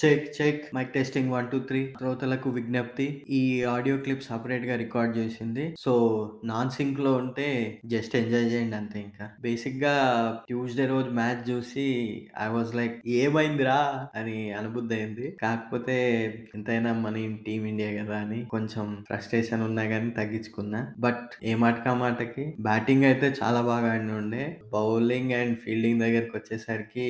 [0.00, 3.24] Check check mic testing one two three శ్రోతలకు విజ్ఞప్తి.
[3.30, 5.74] ఈ ఆడియో క్లిప్ సపరేట్గా రికార్డ్ చేసింది.
[5.78, 5.92] సో
[6.44, 9.26] నాన్ సింక్లో ఉంటే జస్ట్ ఎంజాయ్ చేయండి అంతే ఇంకా.
[9.40, 9.94] బేసిక్గా
[10.48, 11.86] ట్యూస్డే రోజు మ్యాచ్ చూసి
[12.40, 15.96] ఐ వాజ్ లైక్ ఏమైందిరా అని అనుబుద్ధి అయింది కాకపోతే
[16.54, 20.94] ఎంతైనా మన టీం ఇండియా కదా అని కొంచెం ఫ్రస్ట్రేషన్ ఉన్నా కానీ తగ్గించుకున్నా.
[20.98, 27.08] బట్ ఏ మాటకా మాటకి బ్యాటింగ్ అయితే చాలా బాగా ఆడి ఉండే బౌలింగ్ అండ్ ఫీల్డింగ్ దగ్గరికి వచ్చేసరికి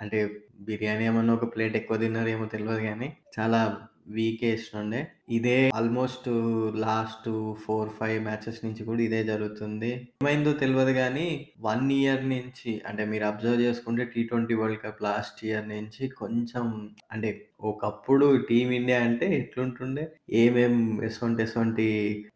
[0.00, 0.20] అంటే
[0.60, 3.60] బిర్యానీ ఏమన్నా ఒక ప్లేట్ ఎక్కువ తిన్నారేమో తెలియదు కానీ చాలా
[4.08, 6.28] వీక్ వేస్తుండే ఇదే almost
[6.74, 7.28] last
[7.64, 9.90] four five matches నుంచి కూడా ఇదే జరుగుతుంది.
[10.22, 11.26] ఏమైందో తెలియదు కానీ
[11.60, 16.90] వన్ ఇయర్ నుంచి అంటే మీరు అబ్జర్వ్ చేసుకుంటే T twenty world cup last year నుంచి కొంచెం
[17.12, 17.30] అంటే
[17.60, 20.12] ఒకప్పుడు టీమిండియా అంటే ఎట్లుంటుండే?
[20.30, 21.88] ఏమేం ఎసొంటి ఎసొంటి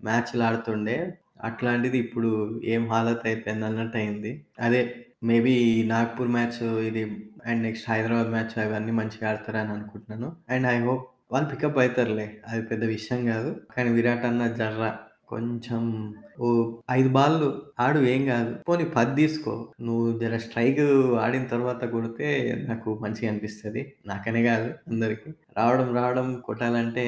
[0.04, 1.12] మ్యాచ్లు ఆడుతుండే?
[1.40, 4.44] అట్లాంటిది ఇప్పుడు ఏం హాలత్ అయిపోయింది అన్నట్టు అయింది.
[4.60, 4.82] అదే
[5.24, 7.02] మేబీ నాగ్పూర్ మ్యాచ్ ఇది
[7.46, 10.36] అండ్ నెక్స్ట్ హైదరాబాద్ మ్యాచ్ అవన్నీ మంచిగా ఆడతారని అనుకుంటున్నాను.
[10.50, 13.60] అండ్ ఐ హోప్ వాళ్ళు పికప్ అవుతారులే అది పెద్ద విషయం కాదు.
[13.76, 14.96] కానీ విరాట్ అన్న జర్ర.
[15.28, 18.56] కొంచెం ఓ ఐదు బాళ్ళు ఆడు ఏం కాదు.
[18.68, 19.72] పోనీ పది తీసుకో.
[19.80, 20.80] నువ్వు జర స్ట్రైక్
[21.14, 23.94] ఆడిన తర్వాత కొడితే నాకు మంచిగా అనిపిస్తుంది.
[24.06, 25.30] నాకనే కాదు అందరికి.
[25.56, 27.06] రావడం రావడం కొట్టాలంటే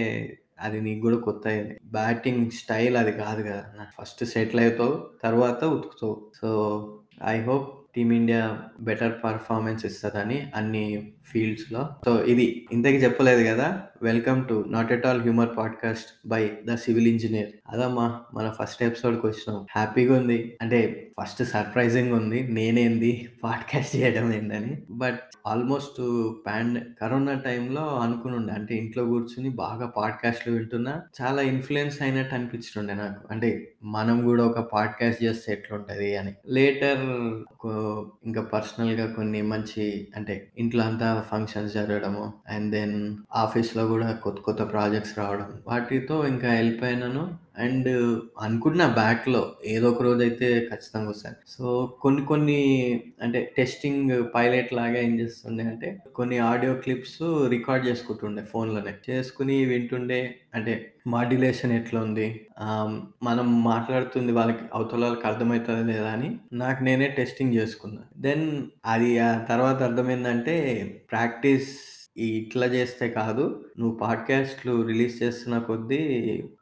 [0.61, 1.49] అది నీకు కూడా కొత్త
[1.85, 3.65] బ్యాటింగ్ స్టైల్ అది కాదు కదా.
[3.79, 6.27] నాకు ఫస్ట్ సెటిల్ అవుతావు తర్వాత ఉతుకుతావు.
[6.41, 6.49] So
[7.25, 11.89] I hope team India better performance ఇస్తుందని అన్ని ఫీల్డ్స్లో.
[12.05, 17.07] సో ఇది ఇంతకీ చెప్పలేదు కదా welcome to not at all humour podcast by the civil
[17.07, 17.49] engineer.
[17.69, 19.67] అదమ్మా మన ఫస్ట్ ఎపిసోడ్కి వచ్చినాం.
[19.71, 20.59] హ్యాపీగా ఉంది.
[20.63, 22.49] అంటే ఫస్ట్ సర్ప్రైజింగ్ ఉంది.
[22.53, 24.83] నేనేంది పాడ్కాస్ట్ చేయడం ఏందని.
[24.91, 32.03] బట్ ఆల్మోస్ట్ ప్యాండ్ కరోనా టైంలో అనుకుని ఉండే అంటే ఇంట్లో కూర్చుని బాగా పాడ్కాస్ట్లు వింటున్నా చాలా ఇన్ఫ్లుయెన్స్
[32.03, 33.29] అయినట్టు అనిపించుండే నాకు.
[33.31, 36.33] అంటే మనం కూడా ఒక పాడ్కాస్ట్ చేస్తే ఎట్లుంటది అని.
[36.49, 37.07] లేటర్
[38.27, 39.85] ఇంకా పర్సనల్గా కొన్ని మంచి
[40.17, 42.97] అంటే ఇంట్లో అంతా ఫంక్షన్స్ జరగడము అండ్ దెన్
[43.37, 47.25] ఆఫీస్లో కూడా కొత్త కొత్త ప్రాజెక్ట్స్ రావడం వాటితో ఇంకా వెళ్ళిపోయినాను
[47.59, 47.89] అండ్
[48.41, 51.37] అనుకుంటున్నా బ్యాక్లో ఏదో ఒక రోజు అయితే ఖచ్చితంగా వస్తాను.
[51.49, 51.65] సో
[52.03, 52.59] కొన్ని కొన్ని
[53.23, 58.95] అంటే టెస్టింగ్ పైలట్ లాగా ఏం చేస్తుండే అంటే కొన్ని ఆడియో క్లిప్స్ రికార్డ్ చేసుకుంటుండే ఫోన్లోనే.
[59.11, 60.21] చేసుకుని వింటుండే
[60.55, 62.47] అంటే మాడ్యులేషన్ ఎట్లా ఉంది?
[63.23, 68.03] మనం మాట్లాడుతుంది వాళ్ళకి అవతల వాళ్ళకి అర్థమవుతుంది లేదా అని నాకు నేనే టెస్టింగ్ చేసుకున్నా.
[68.19, 68.47] దెన్
[68.87, 70.57] అది ఆ తర్వాత అర్థమైందంటే
[71.11, 71.71] ప్రాక్టీస్
[72.19, 73.65] ఇట్లా చేస్తే కాదు.
[73.79, 75.99] నువ్వు పాడ్కాస్ట్లు రిలీజ్ చేస్తున్న కొద్దీ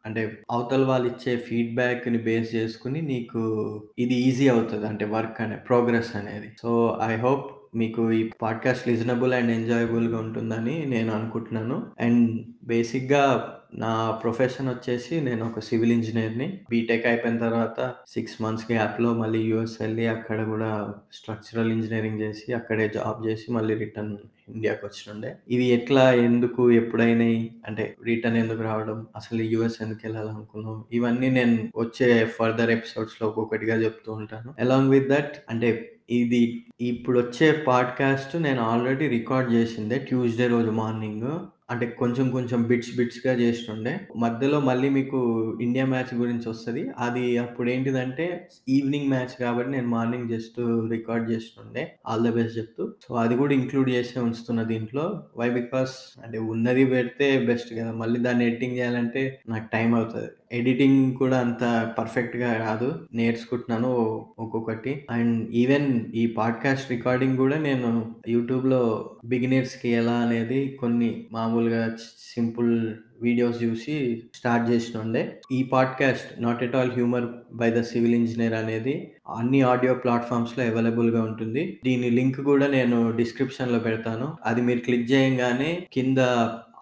[0.07, 4.87] అంటే అవతల వాళ్ళు ఇచ్చే ఫీడ్బ్యాక్ని బేస్ చేసుకుని నీకు ఇది ఈజీ అవుతుంది.
[4.87, 6.49] అంటే వర్క్ అనే ప్రోగ్రెస్ అనేది.
[6.63, 11.87] సో ఐ హోప్ మీకు ఈ పాడ్కాస్ట్ రీజనబుల్ అండ్ ఎంజాయబుల్గా ఉంటుందని నేను అనుకుంటున్నాను.
[12.01, 19.15] అండ్ బేసిక్గా నా ప్రొఫెషన్ వచ్చేసి నేను ఒక సివిల్ ఇంజనీర్ని బీటెక్ అయిపోయిన తర్వాత సిక్స్ మంత్స్ గ్యాప్లో
[19.15, 24.17] మళ్ళీ యూఎస్ వెళ్ళి అక్కడ కూడా స్ట్రక్చరల్ ఇంజనీరింగ్ చేసి అక్కడే జాబ్ చేసి మళ్ళీ రిటర్న్
[24.49, 25.37] ఇండియాకి వచ్చినుండే.
[25.51, 27.25] ఇవి ఎట్లా ఎందుకు ఎప్పుడైనా
[27.67, 29.07] అంటే రిటర్న్ ఎందుకు రావడం?
[29.17, 34.55] అసలు యూఎస్ ఎందుకు వెళ్ళాలనుకున్నాం ఇవన్నీ నేను వచ్చే ఫర్దర్ ఎపిసోడ్స్లో ఒక్కొక్కటిగా చెప్తూ ఉంటాను.
[34.59, 41.29] అలాంగ్ విత్ దట్ అంటే ఇది ఇప్పుడు వచ్చే పాడ్కాస్ట్ నేను ఆల్రెడీ రికార్డ్ చేసిందే ట్యూస్డే రోజు మార్నింగ్
[41.71, 44.01] అంటే కొంచెం కొంచెం బిట్స్ బిట్స్గా చేస్తుండే.
[44.17, 45.19] మధ్యలో మళ్ళీ మీకు
[45.63, 46.91] ఇండియా మ్యాచ్ గురించి వస్తుంది.
[46.99, 51.93] అది అప్పుడు ఏంటిదంటే ఈవినింగ్ మ్యాచ్ కాబట్టి నేను మార్నింగ్ జస్ట్ రికార్డ్ చేస్తుండే.
[52.07, 52.93] ఆల్ ద బెస్ట్ చెప్తూ.
[53.09, 55.23] సో అది కూడా ఇంక్లూడ్ చేసే ఉంచుతున్న దీంట్లో.
[55.37, 57.93] వై బికాస్ అంటే ఉన్నది పెడితే బెస్ట్ కదా.
[57.93, 60.31] మళ్ళీ దాన్ని ఎడిటింగ్ చేయాలంటే నాకు టైం అవుతుంది.
[60.53, 62.95] ఎడిటింగ్ కూడా అంత పర్ఫెక్ట్గా రాదు.
[63.15, 65.07] నేర్చుకుంటున్నాను ఒక్కొక్కటి.
[65.11, 71.97] అండ్ ఈవెన్ ఈ పాడ్కాస్ట్ రికార్డింగ్ కూడా నేను యూట్యూబ్లో బిగినర్స్కి ఎలా అనేది కొన్ని మామూలుగా
[72.35, 78.53] సింపుల్ వీడియోస్ చూసి స్టార్ట్ చేసినుండే ఈ podcast not at all humour by the civil engineer
[78.53, 81.81] అనేది అన్ని ఆడియో ప్లాట్ఫామ్స్లో అవైలబుల్గా ఉంటుంది.
[81.85, 84.37] దీని లింక్ కూడా నేను డిస్క్రిప్షన్లో పెడతాను.
[84.47, 86.19] అది మీరు క్లిక్ చేయగానే కింద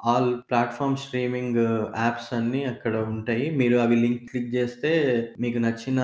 [0.05, 1.59] ఆల్ ప్లాట్ఫామ్ స్ట్రీమింగ్
[1.99, 3.51] యాప్స్ అన్ని అక్కడ ఉంటాయి.
[3.51, 4.93] మీరు అవి లింక్ క్లిక్ చేస్తే
[5.41, 5.99] మీకు నచ్చిన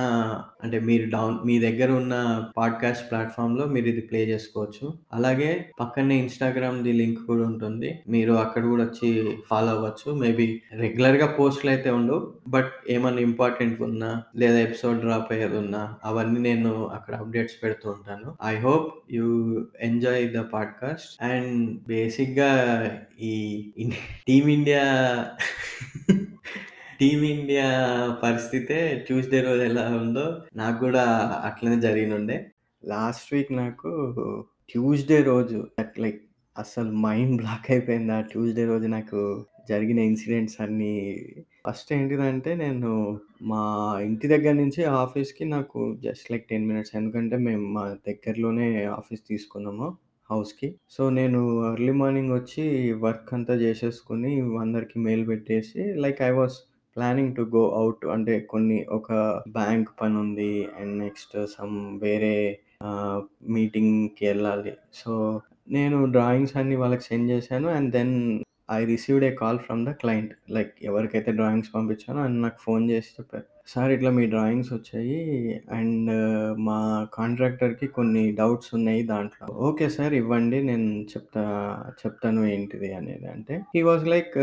[0.62, 4.94] అంటే మీరు డౌన్ మీ దగ్గర ఉన్న పాడ్కాస్ట్ ప్లాట్ఫామ్లో మీరు ఇది ప్లే చేసుకోవచ్చు.
[5.12, 7.98] అలాగే పక్కనే ఇన్స్టాగ్రామ్ ది లింక్ కూడా ఉంటుంది.
[8.08, 10.18] మీరు అక్కడ కూడా వచ్చి ఫాలో అవ్వచ్చు.
[10.18, 12.34] మేబీ రెగ్యులర్గా పోస్ట్లు అయితే ఉండవు.
[12.48, 18.34] బట్ ఏమైనా ఇంపార్టెంట్ ఉన్నా లేదా ఎపిసోడ్ డ్రాప్ అయ్యేది ఉన్నా అవన్నీ నేను అక్కడ అప్డేట్స్ పెడుతూ ఉంటాను.
[18.44, 21.22] I hope you enjoy the podcast.
[21.22, 22.48] And బేసిక్గా
[23.20, 23.64] ఈ
[24.28, 25.26] టీమిండియా
[26.98, 27.66] టీమిండియా
[28.22, 30.24] పరిస్థితే ట్యూస్డే రోజు ఎలా ఉందో
[30.56, 31.04] నాకు కూడా
[31.44, 32.36] అట్లనే జరిగినుండే
[32.82, 33.90] లాస్ట్ వీక్ నాకు
[34.70, 35.58] ట్యూస్డే రోజు
[35.98, 36.22] లైక్
[36.56, 38.12] అసలు మైండ్ బ్లాక్ అయిపోయింది.
[38.12, 39.20] ఆ ట్యూస్డే రోజు నాకు
[39.68, 40.94] జరిగిన ఇన్సిడెంట్స్ అన్నీ.
[41.66, 42.90] ఫస్ట్ ఏంటిదంటే నేను
[43.42, 43.62] మా
[44.02, 48.68] ఇంటి దగ్గర నుంచి ఆఫీస్కి నాకు జస్ట్ లైక్ టెన్ మినిట్స్ ఎందుకంటే మేము మా దగ్గరలోనే
[48.98, 49.88] ఆఫీస్ తీసుకున్నాము
[50.30, 50.68] హౌస్‌కి.
[50.90, 51.40] సో, నేను
[51.72, 52.64] ఎర్లీ మార్నింగ్ వచ్చి
[53.00, 56.58] వర్క్ అంతా చేసేసుకొని అందరికి మెయిల్ పెట్టేసి like I was
[56.98, 59.10] planning to go out అంటే కొన్ని ఒక
[59.50, 62.34] బ్యాంక్ పని ఉంది అండ్ నెక్స్ట్ సమ్ వేరే
[63.50, 65.12] మీటింగ్‌కి వెళ్ళాలి సో,
[65.68, 67.68] నేను డ్రాయింగ్స్ అన్నీ వాళ్ళకి సెండ్ చేశాను.
[67.68, 68.14] And then
[68.70, 70.32] I received a call from the client.
[70.50, 73.46] Like ఎవరికైతే డ్రాయింగ్స్ పంపించానో ఆయన నాకు ఫోన్ చేసి చెప్పారు.
[73.72, 75.16] సార్ ఇట్లా మీ డ్రాయింగ్స్ వచ్చాయి
[75.78, 76.76] అండ్ uh, మా
[77.16, 79.46] కాంట్రాక్టర్‌కి కొన్ని డౌట్స్ ఉన్నాయి దాంట్లో.
[79.68, 81.42] ఓకే సార్ ఇవ్వండి నేను చెప్తా
[82.02, 84.38] చెప్తాను ఏంటిది అనేది అంటే హీ వాస్ లైక్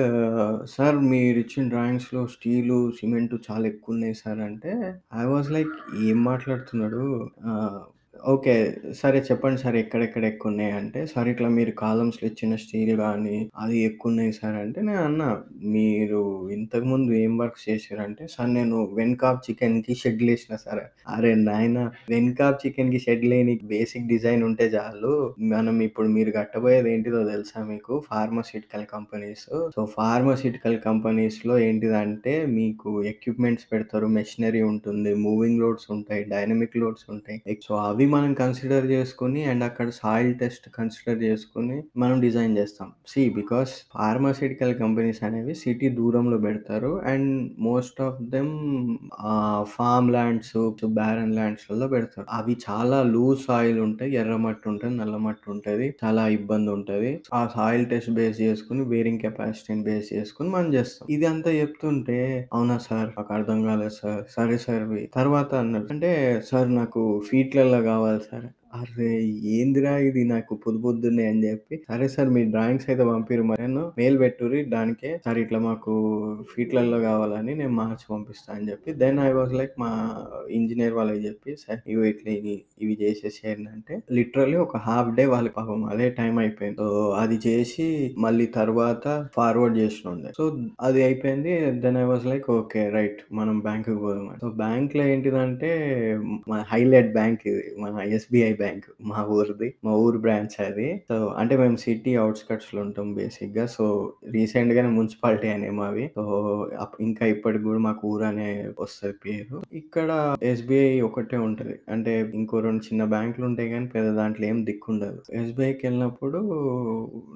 [0.66, 4.74] సార్ మీరిచ్చిన డ్రాయింగ్స్‌లో స్టీలు, సిమెంట్ చాలా ఎక్కువ ఉన్నాయి సార్ అంటే
[5.14, 5.76] ఐ వాస్ లైక్
[6.10, 7.04] ఏం మాట్లాడుతున్నాడు?
[7.46, 7.82] Uh,
[8.16, 8.54] okay.
[9.00, 14.32] సరే చెప్పండి సార్ ఎక్కడెక్కడ ఎక్కువున్నాయి అంటే, సార్ ఇట్లా మీరు కాలమ్స్‌లో ఇచ్చిన స్టీల్ కానీ అది ఎక్కువున్నాయి
[14.38, 15.30] సార్ అంటే నేనన్నా
[15.76, 16.22] మీరు
[16.56, 20.84] ఇంతకుముందు ఏం వర్క్స్ చేసిర్రంటే, సార్ నేను వెన్కాప్ చికెన్‌కి షెడ్‌లేసిన సార్.
[21.16, 21.84] అరే నాయనా!
[22.10, 25.14] వెన్కాప్ చికెన్‌కి షెడ్‌లేనికి బేసిక్ డిజైన్ ఉంటే చాలు.
[25.54, 27.94] మనం ఇప్పుడు మీరు కట్టబోయేది ఏంటిదో తెలుసా మీకు?
[28.10, 29.46] Pharmaceutical companies.
[29.76, 32.82] సో, ఫార్మాస్యూటికల్ కంపెనీస్‌లో ఏంటిదంటే మీకు
[33.12, 34.08] ఎక్విప్‌మెంట్స్ పెడతారు.
[34.18, 34.94] మెషినరీ ఉంటుంది.
[35.26, 36.24] మూవింగ్ లోడ్స్ ఉంటాయి.
[36.32, 37.38] డైనమిక్ లోడ్స్ ఉంటాయి.
[37.66, 42.90] సో, అవి మనం కన్సిడర్ చేసుకొని అండ్ అక్కడ సాయిల్ టెస్ట్ కన్సిడర్ చేసుకొని మనం డిజైన్ చేస్తాం.
[43.12, 46.92] సి బికాస్ ఫార్మాసిటికల్ కంపెనీస్ అనేవి సిటీ దూరంలో పెడతారు.
[47.12, 47.30] And
[47.68, 48.54] most of them
[49.68, 50.54] farm farm lands,
[50.98, 52.26] barren ల్యాండ్స్‌లలో పెడతారు.
[52.32, 54.12] అవి చాలా లూజ్ సాయిల్ ఉంటాయి.
[54.16, 54.94] ఎర్రమట్టి ఉంటది.
[54.96, 55.88] నల్ల మట్టి ఉంటది.
[56.04, 57.12] చాలా ఇబ్బంది ఉంటది.
[57.34, 61.06] ఆ సాయిల్ టెస్ట్ బేస్ చేసుకొని బేరింగ్ కెపాసిటీని బేస్ చేసుకొని మనం చేస్తాం.
[61.16, 62.18] ఇది అంతా చెప్తుంటే
[62.54, 64.24] అవునా సార్ నాకు అర్థం కాలేదు సార్.
[64.36, 64.86] సరే సార్
[65.16, 66.12] తర్వాత అన్నట్టు అంటే
[66.52, 68.48] సార్ నాకు ఫీట్‌లలో కావాలి సార్.
[68.76, 69.10] అరే
[69.56, 73.84] ఏందిరా ఇది నాకు పొద్దు పొద్దున్నే అని చెప్పి, సరే సార్ మీ డ్రాయింగ్స్ అయితే పంపిర్రు మరి నేను
[74.00, 75.94] మెయిల్ పెట్టుర్రి దానికే సార్ ఇట్లా మాకు
[76.52, 79.90] ఫీట్‌లలో కావాలని నేను మార్చి పంపిస్తా అని చెప్పి దెన్ ఐ వాస్ లైక్ మా
[80.58, 85.48] ఇంజనీర్ వాళ్ళకి చెప్పి సార్ ఇవి ఇట్లా ఇవి ఇవి చేసేసేయండి అంటే లిటరలీ ఒక హాఫ్ డే వాళ్ళ
[85.58, 86.78] పాపం అదే టైం అయిపోయింది.
[86.82, 86.88] సో,
[87.24, 87.88] అది చేసి
[88.26, 89.04] మళ్ళీ తర్వాత
[89.38, 90.32] ఫార్వర్డ్ చేసినుండే.
[90.40, 90.44] సో,
[90.88, 91.54] అది అయిపోయింది.
[91.84, 94.40] Then I was like okay right మనం బ్యాంక్‌కి పోదాం అని.
[94.40, 95.72] సో, బ్యాంక్‌లో ఏంటిదంటే
[96.50, 97.66] మన హైలైట్ బ్యాంక్ ఇది.
[97.84, 98.64] మన ఎస్‌బీఐ బ్యాంక్
[99.10, 99.68] మా ఊరిది.
[99.84, 100.88] మా ఊరు బ్రాంచ్ అది.
[101.10, 103.86] సో, అంటే మేము సిటీ ఔట్‌స్కట్స్‌లో ఉంటాం బేసిక్గా సో,
[104.34, 106.06] రీసెంట్‌గానే మున్సిపాలిటీ అనే మావి.
[106.16, 106.24] సో,
[107.06, 108.48] ఇంకా ఇప్పటికి కూడా మాకు ఊరు అనే
[108.80, 109.58] వస్తుంది పేరు.
[109.82, 110.10] ఇక్కడ
[110.46, 111.76] ఎస్‌బీఐ ఒకటే ఉంటది.
[111.90, 115.20] అంటే ఇంకో రెండు చిన్న బ్యాంకులు ఉంటాయి కానీ పెద్ద దాంట్లో ఏం దిక్కుండదు.
[115.36, 116.40] ఎస్‌బీఐకెళ్ళినప్పుడు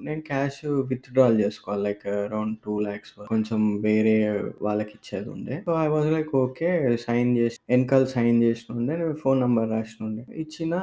[0.02, 0.60] నేను క్యాష్
[0.90, 1.82] విత్‌డ్రాల్ చేసుకోవాలి.
[1.82, 4.14] లైక్ అరౌండ్ టూ ల్యాక్స్ కొంచెం వేరే
[4.62, 5.56] వాళ్ళకి ఇచ్చేది ఉండే.
[5.66, 6.70] So, I was like okay.
[7.04, 8.92] Sign చేసి వెనకాల సైన్ చేసినుండే.
[8.96, 10.22] నేను ఫోన్ నంబర్ రాసినుండే.
[10.42, 10.74] ఇచ్చిన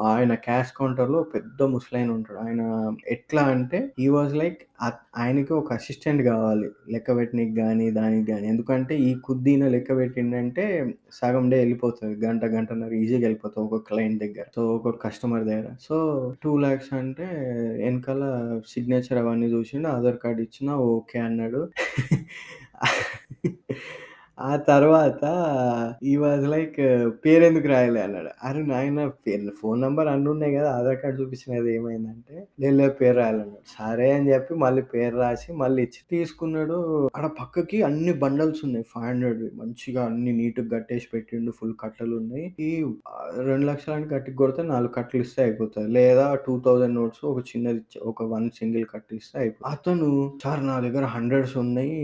[0.00, 2.38] ఆయన క్యాష్ కౌంటర్‌లో పెద్ద ముసలైన ఉంటాడు.
[2.38, 4.62] ఆయన ఎట్లా అంటే ఈ వాస్ లైక్
[5.16, 6.68] ఆయనకి ఒక అసిస్టెంట్ కావాలి.
[6.90, 13.20] లెక్క కానీ దానికి కానీ ఎందుకంటే ఈ కుద్దీన లెక్క పెట్టిండంటే సగం డే వెళ్ళిపోతుంది గంట, గంటన్నర ఈజీగా
[13.20, 14.44] వెళ్ళిపోతుంది ఒక్కొక్క క్లయింట్ దగ్గర.
[14.56, 15.68] సో, ఒక్కొక్క కస్టమర్ దగ్గర.
[15.80, 17.24] సో, టూ ల్యాక్స్ అంటే
[17.84, 19.88] వెనకాల సిగ్నేచర్ అవన్నీ చూసిండు.
[19.88, 21.68] ఆధార్ కార్డ్ ఇచ్చిన ఓకే అన్నాడు.
[24.38, 25.22] ఆ తర్వాత
[26.04, 26.78] ఈ వాజ్ లైక్
[27.24, 28.30] పేరెందుకు రాయలే అన్నాడు.
[28.42, 29.00] అరే నాయన
[29.58, 30.68] ఫోన్ నంబర్ అన్ని ఉన్నాయి కదా!
[30.78, 33.66] ఆధార్ కార్డ్ చూపించిన కదా ఏమైందంటే లేదు లేదు పేరు రాయాలి అన్నాడు.
[33.74, 36.78] సరే అని చెప్పి మళ్ళీ పేరు రాసి మళ్ళీ ఇచ్చి తీసుకున్నాడు.
[37.16, 38.86] ఆడ పక్కకి అన్ని బండల్స్ ఉన్నాయి.
[38.94, 39.28] 500వి
[39.60, 41.52] మంచిగా అన్ని నీట్‌గా కట్టేసి పెట్టిండు.
[41.58, 42.46] ఫుల్ కట్టలున్నాయి.
[42.62, 42.70] ఈ
[43.42, 46.60] రెండు లక్షలని కట్టి కొడితే నాలుగు కట్టలు ఇస్తే అయిపోతుంది లేదా 2,000
[46.96, 47.80] నోట్స్ ఒక చిన్నది
[48.10, 50.10] ఒక వన్ సింగిల్ కట్టిస్తే అయిపోతుంది అతను
[50.42, 51.96] సార్ నా దగ్గర హండ్రెడ్స్ ఉన్నాయి.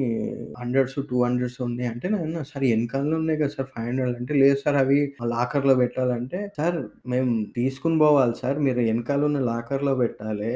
[0.60, 4.98] హండ్రెడ్స్, 200స్ ఉన్నాయి అంటే అన్న సార్ వెనకాలలో ఉన్నాయి కదా సార్ 500 అంటే లేదు సార్ అవి
[5.32, 6.78] లాకర్‌లో పెట్టాలంటే సార్
[7.12, 10.54] మేము తీసుకుని పోవాలి సార్ మీరు వెనకాల ఉన్న లాకర్‌లో పెట్టాలి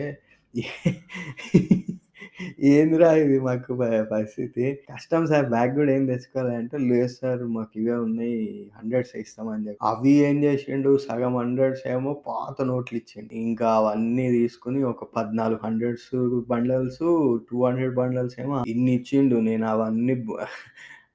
[2.70, 3.72] ఏందిరా ఇది మాకు
[4.12, 4.64] పరిస్థితి.
[4.90, 8.38] కష్టం సార్ బ్యాగ్ కూడా ఏం తెచ్చుకోవాలంటే అంటే లేదు సార్ మాకు ఇవే ఉన్నాయి.
[8.78, 9.80] హండ్రెడ్స్ ఇస్తాం అని చెప్పి.
[9.90, 13.32] అవి ఏం చేసిండు సగం హండ్రెడ్స్ ఏమో పాత నోట్లు ఇచ్చిండు.
[13.44, 16.10] ఇంకా అవన్నీ తీసుకొని ఒక 14 hundreds
[16.52, 17.02] bundles
[17.48, 19.38] two hundred bundles ఏమో ఇన్ని ఇచ్చిండు.
[19.50, 20.16] నేను అవన్నీ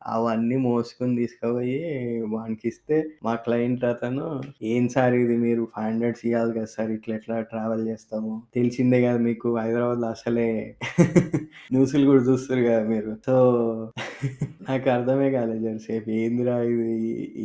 [0.07, 1.77] అవన్నీ మోసుకొని తీసుకుపోయి
[2.33, 4.25] వానికిస్తే మా క్లయింట్ అతను
[4.71, 8.33] ఏం సార్ ఇది మీరు ఫైవ్ హండ్రెడ్స్ ఇవ్వాలి కదా సార్ ఇట్లా ఎట్లా ట్రావెల్ చేస్తాము.
[8.55, 10.49] తెలిసిందే కదా మీకు హైదరాబాద్‌లో అసలే
[11.73, 13.11] న్యూస్‌లు కూడా చూస్తారు కదా మీరు.
[13.27, 13.35] సో,
[14.67, 16.09] నాకు అర్థమే కాలేదు జరసేపు.
[16.19, 16.87] ఏందిరా ఇది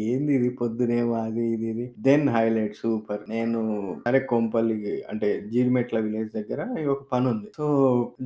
[0.06, 1.86] ఏంది ఇది పొద్దునేమో అది ఇది ఇది.
[2.06, 3.22] Then highlight super.
[3.34, 3.60] నేను
[4.08, 4.76] అరే కొంపల్లి
[5.12, 6.60] అంటే జీడిమెట్ల విలేజ్ దగ్గర
[6.94, 7.66] ఒక పని ఉంది సో,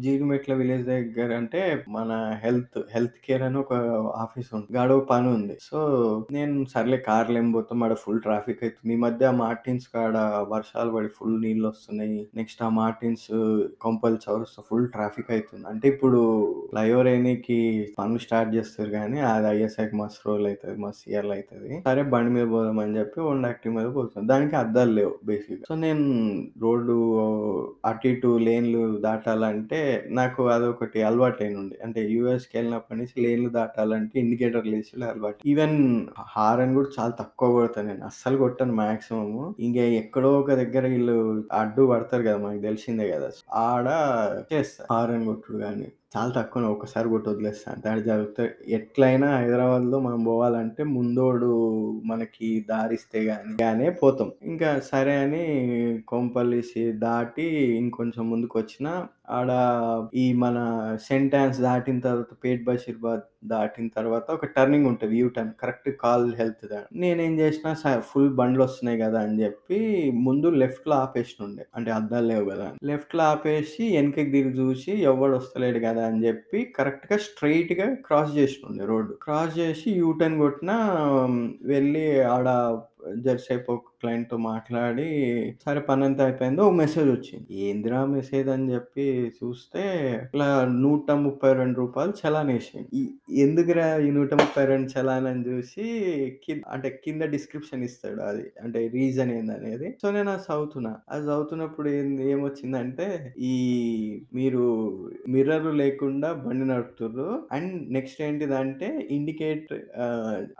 [0.04, 1.62] జీడిమెట్ల విలేజ్ దగ్గర అంటే
[1.96, 2.10] మన
[2.44, 3.74] హెల్త్ హెల్త్ కేర్ అని ఒక
[4.26, 4.68] ఆఫీస్ ఉంది.
[4.76, 5.56] గాడో పని ఉంది.
[5.66, 5.78] సో,
[6.36, 10.14] నేను సర్లే కార్లు ఏం పోతాం ఆడ ఫుల్ ట్రాఫిక్ అవుతుంది ఈ మధ్య మార్టిన్స్ కాడ
[10.52, 13.26] వర్షాలు పడి ఫుల్ నీళ్ళు వస్తున్నాయి నెక్స్ట్ ఆ మార్టిన్స్
[13.84, 16.20] కొంపల్ చౌరస్తా ఫుల్ ట్రాఫిక్ అవుతుంది అంటే ఇప్పుడు
[16.70, 17.58] ఫ్లైఓవర్ అయినకి
[17.98, 20.76] పనులు స్టార్ట్ చేస్తారు కానీ అది అయ్యేసరికి మస్తు రోజులైతది.
[20.84, 21.04] మస్తు
[21.36, 24.26] అవుతుంది సరే బండి మీద పోదాం అని చెప్పి వన్ యాక్టివ్ మీద పోతున్నా.
[24.32, 26.04] దానికి అద్దాలు లేవు బేసిక్ సో, నేను
[26.64, 26.94] రోడ్డు
[27.86, 29.80] అటు ఇటు లేన్‌లు దాటాలంటే
[30.16, 31.76] నాకు అదొకటి అలవాటు అలవాటైనుండే.
[31.86, 35.40] అంటే యూఎస్కి వెళ్ళినప్పటి నుంచి లేన్‌లు దాటాలంటే ఇండికేటర్ యేసుడే అలవాటు.
[35.46, 35.76] ఈవెన్
[36.34, 38.04] హారన్ కూడా చాలా తక్కువ కొడతాను నేను.
[38.06, 39.28] అస్సలు కొట్టాను మాక్సిమం
[39.60, 41.16] ఇంకా ఎక్కడో ఒక దగ్గర వీళ్ళు
[41.60, 42.38] అడ్డు పడతారు కదా!
[42.44, 43.28] మనకు తెలిసిందే కదా!
[43.64, 43.86] ఆడ
[44.50, 47.68] చేస్తా హారన్ కొట్టుడు కానీ చాలా తక్కువ ఒక్కసారి కొట్టి వదిలేస్తా.
[47.72, 48.50] అంతే ఆడ జరుగుతాయి.
[48.76, 51.48] ఎట్లైనా హైదరాబాద్‌లో మనం పోవాలంటే ముందోడు
[52.10, 54.30] మనకి దారిస్తే గాని గానే పోతాం.
[54.50, 55.42] ఇంకా సరే అని
[56.12, 57.46] కొంపల్లిసి దాటి
[57.80, 58.92] ఇంకొంచెం ముందుకొచ్చినా
[59.36, 59.50] ఆడ
[60.16, 60.56] ఈ మన
[61.06, 65.14] సెంటాన్స్ దాటిన తర్వాత పేట్ బషీర్బాద్ దాటిన తర్వాత ఒక టర్నింగ్ ఉంటది.
[65.20, 66.64] U turn correct call health
[67.00, 69.18] నేనేం చేసినా స ఫుల్ బండ్లొస్తున్నాయి కదా!
[69.26, 69.78] అని చెప్పి
[70.26, 71.64] ముందు లెఫ్ట్‌లో ఆపేసినుండే.
[71.76, 72.68] అంటే అద్దాలు లేవు కదా!
[72.90, 76.06] లెఫ్ట్‌లో ఆపేసి వెనకకి తిరిగి చూసి ఎవ్వడు వస్తలేడు కదా!
[76.08, 79.14] అని చెప్పి కరెక్ట్‌గా స్ట్రెయిట్‌గా క్రాస్ చేసినుండే రోడ్డు.
[79.24, 80.72] క్రాస్ చేసి యూ టర్న్ కొట్టిన
[81.66, 82.46] వెళ్ళి ఆడ
[83.24, 85.08] జరసేపు ఒక క్లయింట్‌తో మాట్లాడి
[85.64, 86.60] సరే పని పనంతా అయిపోయింది.
[86.62, 87.46] ఒక మెసేజ్ వచ్చింది.
[87.66, 89.04] ఏందిరా మెసేజ్ అని చెప్పి
[89.38, 89.82] చూస్తే
[90.24, 90.46] ఇట్లా
[90.82, 90.94] నూట
[91.24, 92.88] ముప్పై రెండు రూపాయలు చలాన్ యేసిండు.
[92.94, 93.02] ఈ
[93.44, 94.62] ఎందుకురా ఈ 132
[94.94, 95.84] చలాన్ అని చూసి
[96.44, 98.44] కింద అంటే కింద డిస్క్రిప్షన్ ఇస్తాడు అది.
[98.62, 99.88] అంటే రీజన్ ఏందనేది.
[100.02, 100.92] సో, నేను అది చదువుతున్నా.
[101.10, 103.08] అది చదువుతున్నప్పుడు ఏంది ఏమొచ్చిందంటే
[103.46, 103.54] ఈ
[104.38, 104.62] మీరు
[105.34, 107.28] మిర్రర్‌లు లేకుండా బండి నడుపుతుర్రు.
[107.52, 109.72] అండ్ నెక్స్ట్ ఏంటిదంటే ఇండికేట్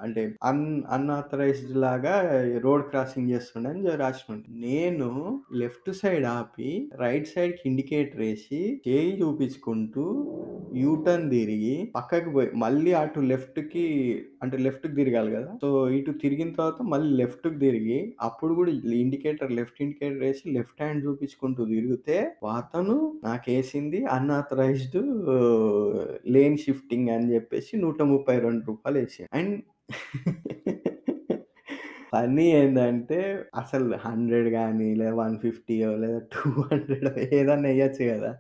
[0.05, 0.65] అంటే అన్
[0.97, 2.15] అన్‌ఆథరైజ్డ్ లాగా
[2.65, 4.49] రోడ్ క్రాసింగ్ చేస్తుండే అని రాసినుండే.
[4.65, 5.09] నేను
[5.61, 6.71] లెఫ్ట్ సైడ్ ఆపి
[7.03, 10.05] రైట్ సైడ్‌కి ఇండికేటర్ వేసి చేయి చూపించుకుంటూ
[10.77, 13.85] యూ టర్న్ తిరిగి పక్కకి పోయి మళ్ళీ అటు లెఫ్ట్‌కి
[14.43, 15.51] అంటే లెఫ్ట్‌కి తిరగాలి కదా!
[15.63, 21.05] సో, ఇటు తిరిగిన తర్వాత మళ్ళీ లెఫ్ట్‌కి తిరిగి అప్పుడు కూడా ఇండికేటర్ లెఫ్ట్ ఇండికేటర్ వేసి లెఫ్ట్ హ్యాండ్
[21.07, 22.19] చూపించుకుంటూ తిరిగితే
[22.57, 24.99] అతను నాకేసింది అన్‌ఆథరైజ్డ్
[26.35, 29.55] లేన్ షిఫ్టింగ్ అని చెప్పేసి నూట ముప్పై రెండు రూపాయలు వేసి అండ్
[32.13, 33.19] పని ఏంటంటే
[33.55, 37.09] అసలు హండ్రెడ్ కానీ లేదా వన్ ఫిఫ్టీయో లేదా టూ హండ్రెడ్
[37.39, 38.31] ఏదన్నా వేయచ్చు కదా.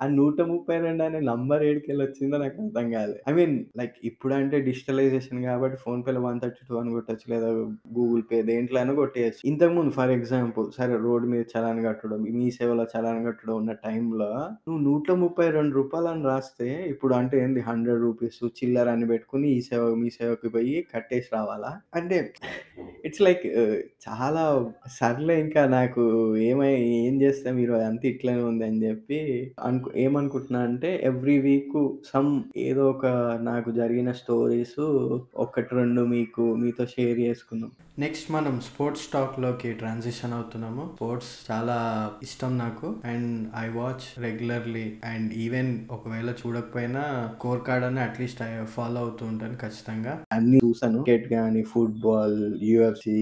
[0.00, 5.76] ఆ 132 అనే నంబర్ ఏడుకెళ్ళి వచ్చిందో నాకు అర్థం కాలేదు ఐ మీన్ లైక్ ఇప్పుడంటే డిజిటలైజేషన్ కాబట్టి
[5.82, 7.48] ఫోన్‌పేలో 132 అని కొట్టచ్చు లేదా
[7.96, 12.86] గూగుల్ పే దేంట్లో అయినా కొట్టేయచ్చు ఇంతకుముందు ఫర్ ఎగ్జాంపుల్ సరే రోడ్ మీద చలాన్ కట్టడం, మీ సేవలో
[12.94, 14.30] చలాన్ కట్టడం ఉన్న టైంలో
[14.66, 19.48] నువ్వు నూట ముప్పై రెండు రూపాయలు అని రాస్తే ఇప్పుడు అంటే ఏంది హండ్రెడ్ రూపీస్ చిల్లర అని పెట్టుకుని
[19.56, 21.72] ఈ సేవ మీ సేవకి పోయి కట్టేసి రావాలా?
[21.98, 22.18] అంటే
[23.06, 23.76] ఇట్స్ లైక్ uh,
[24.06, 24.42] చాలా
[24.98, 26.02] సర్లే ఇంకా నాకు
[26.48, 27.54] ఏమై ఏం చేస్తాం?
[27.64, 29.18] ఈరోజు అంతా ఇట్లనే ఉంది అని చెప్పి
[29.68, 33.06] అనుకు ఏమనుకుంటున్నా అంటే ఎవ్రీ వీకు సమ్ ఏదో ఒక
[33.42, 34.80] నాకు జరిగిన స్టోరీస్
[35.36, 37.70] ఒకటి రెండు మీకు మీతో షేర్ చేసుకుందాం.
[38.00, 40.82] నెక్స్ట్ మనం స్పోర్ట్స్ టాక్‌లోకి ట్రాన్సిషన్ అవుతున్నాము.
[40.92, 41.76] స్పోర్ట్స్ చాలా
[42.22, 42.88] ఇష్టం నాకు.
[43.04, 43.30] And
[43.60, 47.02] I watch regularly and even ఒకవేళ చూడకపోయినా
[47.38, 50.12] కోర్ కార్డ్ అని అట్‌లీస్ట్ ఐ ఫాలో అవుతూ ఉంటాను ఖచ్చితంగా.
[50.32, 51.00] అన్ని చూసాను.
[51.00, 52.38] క్రికెట్ కానీ football,
[52.68, 53.16] UFC,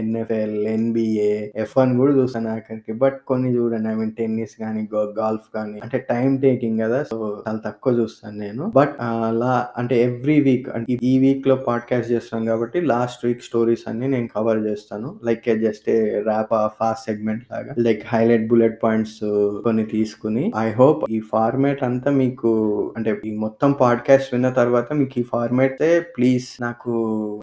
[0.00, 1.30] NFL, NBA,
[1.64, 6.00] F one కూడా చూసాను అక్కడికి బట్ కొన్ని చూడండి ఐ మీన్ టెన్నిస్ కానీ గ గాల్ఫ్ కానీ అంటే
[6.10, 7.00] టైం టేకింగ్ కదా!
[7.12, 7.16] సో,
[7.46, 8.66] చాలా తక్కువ చూస్తాను నేను.
[8.74, 14.06] బట్ అలా అంటే ఎవ్రీ వీక్ అంటే ఈ వీక్‌లో పాడ్‌కాస్ట్ చేస్తున్నాం కాబట్టి లాస్ట్ వీక్ స్టోరీస్ అన్ని
[14.18, 15.20] నేను కవర్ చేస్తాను.
[15.24, 15.84] Like just
[16.28, 17.74] rap fast segment లాగా.
[17.78, 19.18] లైక్ హైలైట్ బుల్లెట్ పాయింట్స్
[19.64, 22.48] కొన్ని తీసుకొని ఐ హోప్ ఈ ఫార్మాట్ అంతా మీకు
[22.96, 26.92] అంటే ఈ మొత్తం పాడ్‌కాస్ట్ విన్న తర్వాత మీకు ఈ ఫార్మాట్ ప్లీజ్ నాకు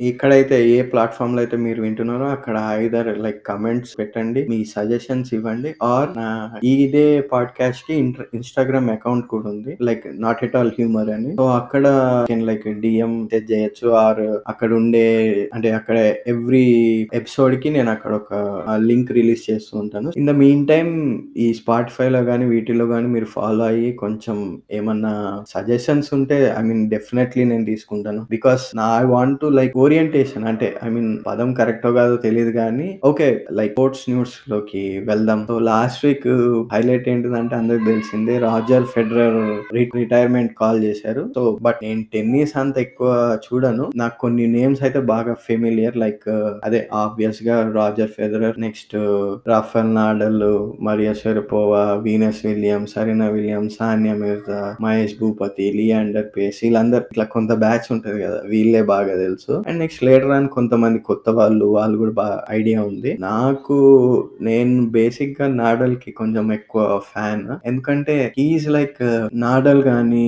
[0.01, 4.47] ఎక్కడైతే ఏ ప్లాట్ఫామ్లో అయితే మీరు వింటున్నారో అక్కడ ఐదర్ లైక్ కామెంట్స్ పెట్టండి.
[4.47, 5.75] మీ సజెషన్స్ ఇవ్వండి.
[5.83, 6.09] ఆర్
[6.65, 7.97] ఇదే పాడ్కాస్ట్కి
[8.33, 9.77] ఇన్‌స్టాగ్రామ్ అకౌంట్ కూడా ఉంది.
[9.81, 11.35] Like not at all humour అని.
[11.35, 11.87] సో, అక్కడ
[12.35, 13.89] లైక్ డిఎం చేయొచ్చు.
[13.89, 15.05] ఆర్ అక్కడ ఉండే
[15.53, 16.64] అంటే అక్కడ ఎవ్రీ
[17.13, 18.33] ఎపిసోడ్కి నేను అక్కడ ఒక
[18.83, 20.09] లింక్ రిలీజ్ చేస్తూ ఉంటాను.
[20.17, 20.91] ఇన్ ద మీన్ టైమ్
[21.37, 24.37] ఈ స్పాటిఫైలో కానీ వీటిలో కానీ మీరు ఫాలో అయ్యి కొంచెం
[24.71, 25.13] ఏమన్నా
[25.47, 28.21] సజెషన్స్ ఉంటే ఐ మీన్ డెఫినెట్‌లీ నేను తీసుకుంటాను.
[28.29, 32.89] బికాస్ నా I want to like orientation అంటే ఐ మీన్ పదం కరెక్టో కాదో తెలియదు కానీ
[33.05, 35.39] ఓకే లైక్ స్పోర్ట్స్ న్యూస్‌లోకి వెళ్దాం.
[35.47, 36.27] సో, లాస్ట్ వీక్
[36.73, 39.39] హైలైట్ ఏంటిదంటే అందరికి తెలిసిందే రాజర్ ఫెడరర్
[39.97, 41.23] రిటైర్మెంట్ కాల్ చేశారు.
[41.35, 43.09] సో, బట్ నేను టెన్నిస్ అంత ఎక్కువ
[43.45, 43.85] చూడను.
[43.95, 46.27] నాకు కొన్ని నేమ్స్ అయితే బాగా ఫెమిలియర్ లైక్
[46.63, 48.95] అదే ఆబ్వియస్గా Roger Federer next
[49.47, 50.41] Rafael Nadal
[50.81, 57.51] Maria Sharapova Venus Williams Serena Williams Sania Mirza Mahesh Bhupathi Leander Paes వీళ్ళందరూ ఇట్లా కొంత
[57.63, 59.53] బ్యాచ్ ఉంటది కదా వీళ్ళే బాగా తెలుసు.
[59.67, 63.11] అండ్ నెక్స్ట్ లేటర్ అని కొంతమంది కొత్త వాళ్ళు వాళ్ళు కూడా బాగా ఐడియా ఉంది.
[63.19, 63.77] నాకు
[64.41, 69.01] నేను బేసిక్గా నాడల్కి కొంచెం ఎక్కువ ఫ్యాన్ ఎందుకంటే ఈజ్ లైక్
[69.45, 70.27] నాడల్ గాని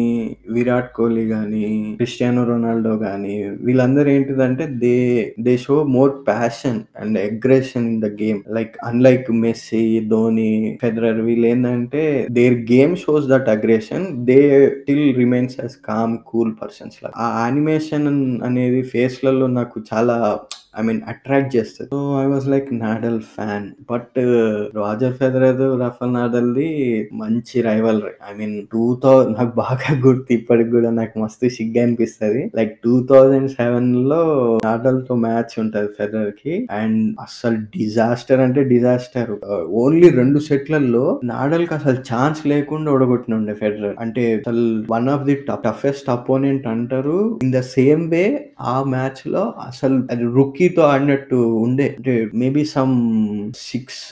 [0.50, 4.96] విరాట్ కోహ్లీ గాని క్రిస్టియానో రొనాల్డో గాని వీళ్ళందరూ ఏంటిదంటే they
[5.40, 10.50] they show more passion and aggression in the game like unlike Messi Dhoni
[10.82, 16.98] Federer వీళ్ళు ఏంటంటే their game shows that aggression they still remains as calm cool persons
[17.18, 18.08] ఆ animation
[18.44, 20.18] అనేది ఫేస్లలో నాకు చాలా
[20.80, 21.90] ఐ మీన్ అట్రాక్ట్ చేస్తుంది.
[21.94, 24.18] So I was like Nadal fan but
[24.82, 26.70] Roger Federer Rafael నాడల్ది
[27.22, 32.42] మంచి rival I mean two thousand నాకు బాగా గుర్తు ఇప్పటికి కూడా నాకు మస్తు సిగ్గా అనిపిస్తుంది.
[32.60, 34.22] లైక్ టూ థౌజండ్ సెవెన్లో
[34.68, 39.32] నాడల్తో మ్యాచ్ ఉంటది ఫెదరర్కి అండ్ అసలు డిజాస్టర్ అంటే డిజాస్టర్
[39.84, 44.66] ఓన్లీ రెండు సెట్లలో నాడల్కి అసలు ఛాన్స్ లేకుండా ఓడగొట్టిన ఉండే ఫెడరర్ అంటే అసలు
[44.96, 45.36] one of the
[45.68, 47.18] toughest opponent అంటారు.
[47.46, 48.24] ఇన్ ద సేమ్ వే
[48.74, 50.26] ఆ మ్యాచ్లో అసలు అది
[50.68, 51.86] రుక్కీతో ఆడినట్టు ఉండే.
[51.98, 52.96] అంటే maybe some
[53.70, 54.08] six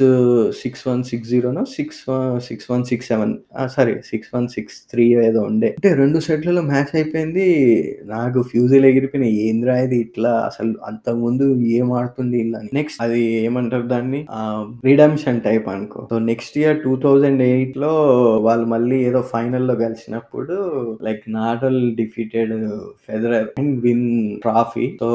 [0.60, 2.02] six one six జీరోనో six
[2.48, 3.34] six one six seven
[3.76, 5.70] sorry six one six three ఏదో ఉండే.
[5.78, 7.48] అంటే రెండు సెట్లలో మ్యాచ్ అయిపోయింది.
[8.14, 9.36] నాకు ఫ్యూజులు ఎగిరిపోయినాయి.
[9.48, 10.32] ఏంద్రా ఇది ఇట్లా?
[10.50, 11.48] అసలు అంత ముందు
[11.78, 14.22] ఏం ఆడుతుంది ఇలా నెక్స్ట్ అది ఏమంటారు దాన్ని?
[14.90, 16.02] రిడమ్షన్ టైప్ అనుకో.
[16.12, 17.92] So next year two thousand ఎయిట్లో
[18.48, 20.58] వాళ్ళు మళ్ళీ ఏదో ఫైనల్లో కలిసినప్పుడు
[21.10, 22.56] like Nadal defeated
[23.08, 24.08] Federer and win
[24.46, 25.10] trophy so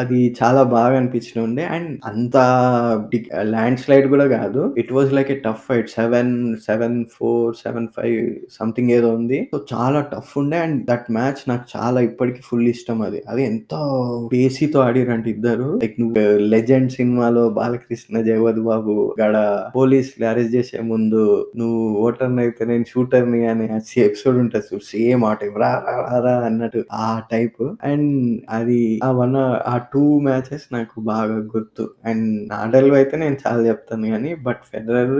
[0.00, 1.64] అది చాలా బాగా అనిపించిన ఉండే.
[1.64, 2.36] అండ్ అంత
[3.40, 4.74] ల్యాండ్ స్లైడ్ కూడా కాదు.
[4.78, 9.48] It was like a tough fight seven seven four seven five something ఏదో ఉంది.
[9.54, 10.58] సో చాలా టఫ్ ఉండే.
[10.58, 13.22] అండ్ దట్ మ్యాచ్ నాకు చాలా ఇప్పటికి ఫుల్ ఇష్టం అది.
[13.28, 13.80] అది ఎంతో
[14.32, 15.78] పేసీతో ఆడిరంటే ఇద్దరు.
[15.82, 22.64] లైక్ నువ్వు లెజెండ్ సినిమాలో బాలకృష్ణ జగవద్ బాబు గడ పోలీస్ అరెస్ట్ చేసే ముందు నువ్వు ఓటర్ని అయితే
[22.64, 23.64] నేను షూటర్ని అని
[23.96, 24.82] ఎపిసోడ్ ఉంటుంది చూడు.
[24.82, 29.36] సేమ్ ఆ టైప్ రా రా, రా, రా అన్నట్టు ఆ టైప్ అండ్ అది ఆ వన్
[29.68, 31.84] ఆ టూ మ్యాచెస్ నాకు బాగా గుర్తు.
[32.04, 35.14] అండ్ నాడల్ అయితే నేను చాలా చెప్తాను కానీ బట్ ఫెడరర్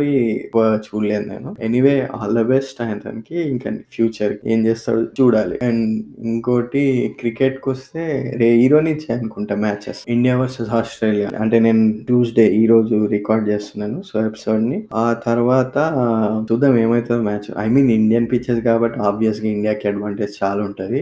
[0.87, 1.51] చూడలేదు నేను.
[1.61, 5.59] ఎనీవే ఆల్ ద బెస్ట్ ఆయనకి ఇంకా ఫ్యూచర్ ఏం చేస్తాడు చూడాలి.
[5.63, 5.87] అండ్
[6.27, 6.83] ఇంకోటి
[7.21, 8.03] క్రికెట్కి వస్తే
[8.37, 10.01] రే హీరో నుంచి అనుకుంటా మ్యాచెస్.
[10.09, 11.29] India versus Australia.
[11.41, 15.77] అంటే నేను ట్యూస్డే ఈ రోజు రికార్డ్ చేస్తున్నాను సో ఎపిసోడ్ని ఆ తర్వాత
[16.51, 17.49] చూద్దాం ఏమవుతుందో match.
[17.59, 21.01] I mean Indian pitches కాబట్టి ఆబ్వియస్గా ఇండియాకి అడ్వాంటేజ్ చాలా ఉంటది.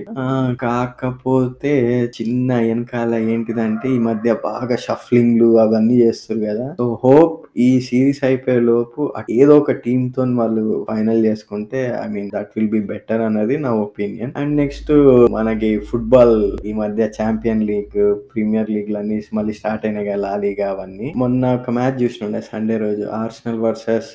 [0.62, 1.72] కాకపోతే
[2.16, 6.74] చిన్న వెనకాల ఏంటిదంటే ఈ మధ్య బాగా షఫ్లింగ్లు అవన్నీ చేస్తారు కదా.
[6.78, 12.50] సో హోప్ ఈ సిరీస్ అయిపోయే లోపు ఏదో ఒక టీమ్తో వాళ్ళు ఫైనల్ చేసుకుంటే I mean that
[12.56, 14.32] will be better అన్నది నా ఒపీనియన్.
[14.36, 14.92] అండ్ నెక్స్ట్
[15.30, 21.12] మనకి ఫుట్బాల్ ఈ మధ్య ఛాంపియన్ లీగ్ ప్రీమియర్ లీగ్ అన్ని మళ్ళీ స్టార్ట్ అయినాయి కదా లాలీగా అవన్నీ.
[21.16, 24.14] మొన్న ఒక మ్యాచ్ చూసినుండే సండే రోజు ఆర్సనల్ వర్సెస్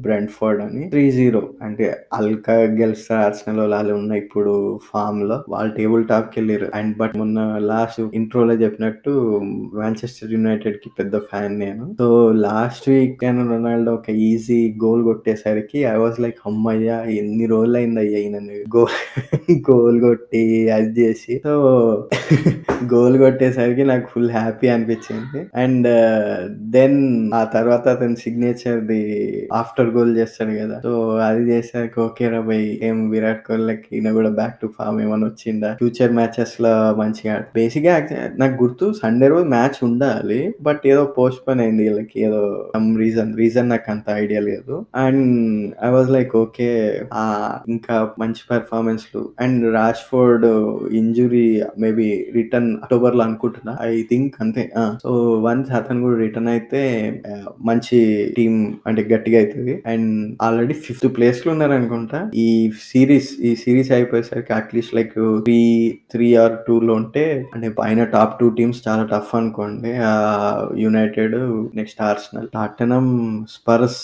[0.00, 0.88] బ్రెంట్ఫోర్డ్ అని.
[0.90, 6.96] త్రీ జీరో అంటే అల్కా గెలిస్తే ఆర్సనల్ వాళ్ళు ఉన్న ఇప్పుడు ఫామ్లో వాళ్ళు టేబుల్ టాప్కి వెళ్ళారు అండ్
[6.96, 9.10] బట్ మొన్న లాస్ట్ ఇంట్రోలో చెప్పినట్టు
[9.74, 11.84] మాంచెస్టర్ యునైటెడ్కి పెద్ద ఫ్యాన్ నేను.
[11.98, 18.00] సో లాస్ట్ వీక్ రొనాల్డో ఒక ఈజీ గోల్ కొట్టేసరికి ఐ వాజ్ లైక్ అమ్మయ్యా ఎన్ని రోజులు అయింది
[18.00, 18.38] అయ్యా ఈయన
[18.76, 18.96] గోల్
[19.70, 21.34] గోల్ కొట్టి అది చేసి.
[21.44, 21.54] సో
[22.94, 25.40] గోల్ కొట్టేసరికి నాకు ఫుల్ హ్యాపీ అనిపించింది.
[25.56, 25.88] అండ్
[26.76, 29.00] దెన్ ఆ తర్వాత అతని సిగ్నేచర్ ది
[29.52, 30.80] ఆఫ్టర్ గోల్ చేస్తాడు కదా.
[30.80, 35.26] సో అది చేసాక ఓకే రా బై ఏం విరాట్ కోహ్లీకి ఈయన కూడా బ్యాక్ టు ఫామ్ ఏమైనా
[35.26, 35.72] వచ్చిందా?
[35.72, 37.94] ఫ్యూచర్ మ్యాచెస్లో మంచిగా బేసిక్గా
[38.38, 42.42] నాకు గుర్తు సండే రోజు మ్యాచ్ ఉండాలి బట్ ఏదో పోస్ట్ పోన్ అయింది వీళ్ళకి ఏదో
[42.74, 44.74] సమ్ రీజన్ రీజన్ నాకు అంత ఐడియా లేదు.
[45.04, 45.24] And
[45.86, 46.68] I was like okay
[47.74, 49.22] ఇంకా మంచి పెర్ఫార్మెన్స్లు.
[49.44, 49.64] And
[50.10, 50.46] Rashford
[51.00, 51.46] injury
[51.84, 53.74] maybe return అక్టోబర్లో అనుకుంటున్నా.
[53.90, 54.64] ఐ థింక్ అంతే
[55.04, 55.12] సో
[55.46, 56.82] వన్స్ అతను కూడా రిటర్న్ అయితే
[57.70, 57.98] మంచి
[58.36, 58.54] టీం
[58.88, 59.74] అంటే గట్టిగా అవుతుంది.
[59.92, 60.12] అండ్
[60.46, 62.20] ఆల్రెడీ ఫిఫ్త్ ప్లేస్లో ఉన్నారు అనుకుంటా.
[62.46, 62.48] ఈ
[62.90, 65.14] సిరీస్ ఈ సిరీస్ అయిపోయేసరికి at least like
[65.46, 65.60] three
[66.12, 69.90] three or two లో ఉంటే అంటే పైన టాప్ టూ టీమ్స్ చాలా టఫ్ అనుకోండి.
[70.82, 71.36] United
[71.76, 73.06] next Arsenal Tottenham
[73.48, 74.02] Spurs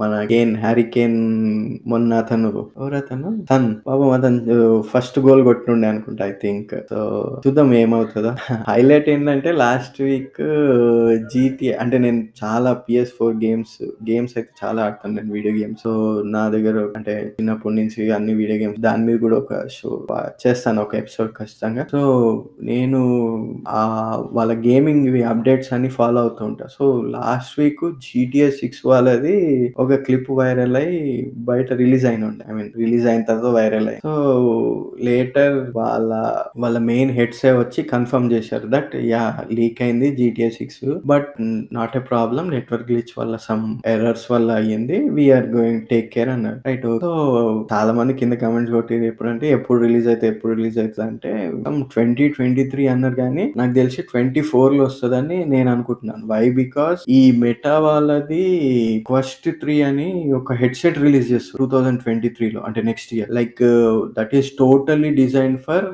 [0.00, 1.18] మన కేన్ హ్యారీ కేన్
[1.86, 3.44] మొన్న అతను ఎవరతను అతను?
[3.50, 6.98] తన్ పాపం అతను ఫస్ట్ గోల్ కొట్టుండే అనుకుంటా ఐ థింక్ సో
[7.46, 8.32] చూద్దాం ఏమవుతుందో.
[8.70, 10.40] హైలైట్ ఏంటంటే లాస్ట్ వీక్
[11.34, 13.76] జీటీ అంటే నేను చాలా పిఎస్ ఫోర్ గేమ్స్
[14.10, 15.92] గేమ్స్ అయితే చాలా ఆడతాను నేను వీడియో గేమ్స్ సో
[16.26, 19.90] నా దగ్గర అంటే చిన్నప్పటి నుంచి అన్ని వీడియో గేమ్స్ దాని మీద కూడా ఒక షో
[20.46, 21.86] చేస్తాను ఒక ఎపిసోడ్ ఖచ్చితంగా.
[21.92, 22.00] సో
[22.62, 23.00] నేను
[24.32, 26.66] వాళ్ళ గేమింగ్‌వి అప్డేట్స్ అన్ని ఫాలో అవుతూ ఉంటా.
[26.76, 29.36] సో, లాస్ట్ వీక్ జీటీఏ 6 వాళ్ళది
[29.78, 31.00] ఒక క్లిప్ వైరల్ అయ్యి
[31.48, 32.44] బయట రిలీజ్ అయినుండే.
[32.48, 34.14] ఐ మీన్ రిలీజ్ అయిన తర్వాత వైరల్ అయ్యి సో,
[35.08, 36.10] లేటర్ వాళ్ళ
[36.58, 39.28] వాళ్ళ మెయిన్ హెడ్సే వచ్చి కన్ఫర్మ్ చేశారు దట్ యాహ్!
[39.58, 40.68] లీక్ అయింది GTA 6
[41.06, 41.30] but
[41.76, 44.78] not a problem network glitch వల్ల సమ్ ఎర్రర్స్ వల్ల అయ్యింది.
[45.16, 46.58] We are going take care అన్నారు.
[46.66, 46.86] రైట్.
[47.04, 47.10] సో,
[47.72, 50.28] చాలా మంది కింద కామెంట్స్ కొట్టిర్రు ఎప్పుడంటే ఎప్పుడు రిలీజ్ అయితది?
[50.32, 51.04] ఎప్పుడు రిలీజ్ అయితది?
[51.08, 51.32] అంటే
[51.66, 52.58] సమ్ 2023
[52.94, 54.00] అన్నారు గానీ నాకు తెలిసి
[54.52, 56.24] ఫోర్లో వస్తుందని నేను అనుకుంటున్నాను.
[56.26, 56.42] వై?
[56.60, 58.44] బికాస్ ఈ మెటా వాళ్ళది
[59.06, 63.30] క్వస్ట్ త్రీ అని ఒక హెడ్‌సెట్ రిలీజ్ చేస్తారు 2023లో అంటే next year.
[63.30, 63.60] Like
[64.18, 65.86] that is totally design for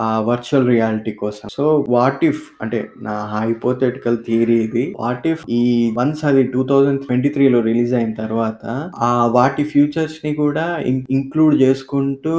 [0.00, 1.46] ఆ వర్చువల్ రియాలిటీ కోసం.
[1.50, 4.84] సో, వాట్ ఇఫ్ అంటే నా హైపోథెటికల్ థియరీ ఇది.
[4.98, 5.62] వాట్ ఇఫ్ ఈ
[5.98, 8.62] వన్స్ అది 2023లో రిలీజ్ అయిన తర్వాత
[9.00, 10.66] ఆ వాటి ఫ్యూచర్స్‌ని కూడా
[11.18, 12.34] ఇంక్లూడ్ చేసుకుంటూ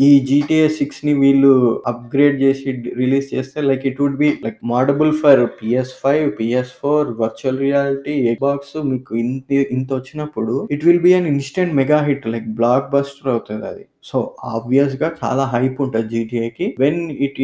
[0.00, 1.52] ఈ జీటీఏ 6ని వీళ్ళు
[1.86, 2.64] అప్‌గ్రేడ్ చేసి
[2.96, 9.14] రిలీజ్ చేస్తే like it would be like moddable for PS five, PS four, virtual reality, box మీకు
[9.16, 12.48] ఇంటి ఇంత వచ్చినప్పుడు it will be an instant mega hit like
[12.90, 13.84] blockbuster అవుతుంది అది.
[14.06, 16.66] సో, ఆబ్వియస్‌గా చాలా హైప్ ఉంటుంది జీటీఏకి.
[16.78, 17.38] When it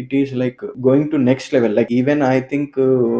[0.00, 2.76] it is like going to next level like even I think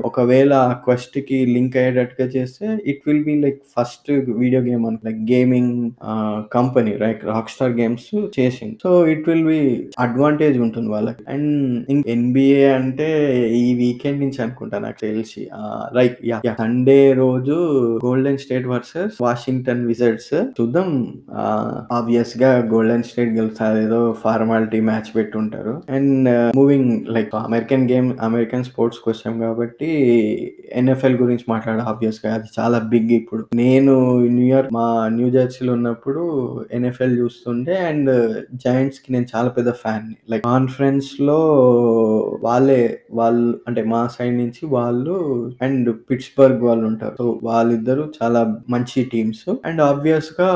[0.08, 0.52] ఒకవేళ
[0.86, 4.08] క్వెస్ట్‌కి లింక్ అయ్యేటట్టుగా చేస్తే it will be like first
[4.40, 5.74] video game అని like gaming
[6.56, 8.08] company like Rockstar games
[8.38, 8.76] చేసింది.
[8.82, 9.60] So, it will be
[10.00, 11.22] advantage ఉంటుంది వాళ్ళకి.
[11.28, 11.52] And
[11.90, 13.08] ఇం NBA అంటే
[13.60, 15.44] ఈ వీకెండ్ నుంచి అనుకుంటా నాకు తెలిసి.
[15.92, 17.56] రైట్ లైక్ సండే రోజు
[18.04, 20.90] Golden State versus Washington Wizards చూద్దాం.
[21.92, 23.68] ఆబ్వియస్గా గోల్డెన్ స్టేట్ గెలుస్తది.
[23.68, 25.74] అదేదో formality match పెట్టుంటారు.
[25.90, 29.90] And moving like American game American స్పోర్ట్స్‌కొచ్చాం కాబట్టి
[30.72, 33.42] ఎన్ఎఫ్ఎల్ గురించి మాట్లాడాలి ఆబ్వియస్‌గా అది చాలా బిగ్ ఇప్పుడు.
[33.54, 33.94] నేను
[34.38, 36.22] న్యూయార్క్ మా న్యూ జెర్సీలో ఉన్నప్పుడు
[36.72, 38.10] ఎన్ఎఫ్ఎల్ చూస్తుండే అండ్
[38.64, 40.16] జయింట్స్‌కి uh, నేను చాలా పెద్ద ఫ్యాన్‌ని.
[40.30, 41.38] లైక్ కాన్ఫరెన్స్‌లో
[42.42, 42.80] వాళ్ళే
[43.12, 45.16] వాళ్ళు అంటే మా సైడ్ నుంచి వాళ్ళు
[45.62, 49.44] అండ్ పిట్స్‌బర్గ్ వాళ్ళు ఉంటారు సో, వాళ్ళిద్దరూ చాలా మంచి టీమ్స్.
[49.64, 50.50] అండ్ ఆబ్వియస్‌గా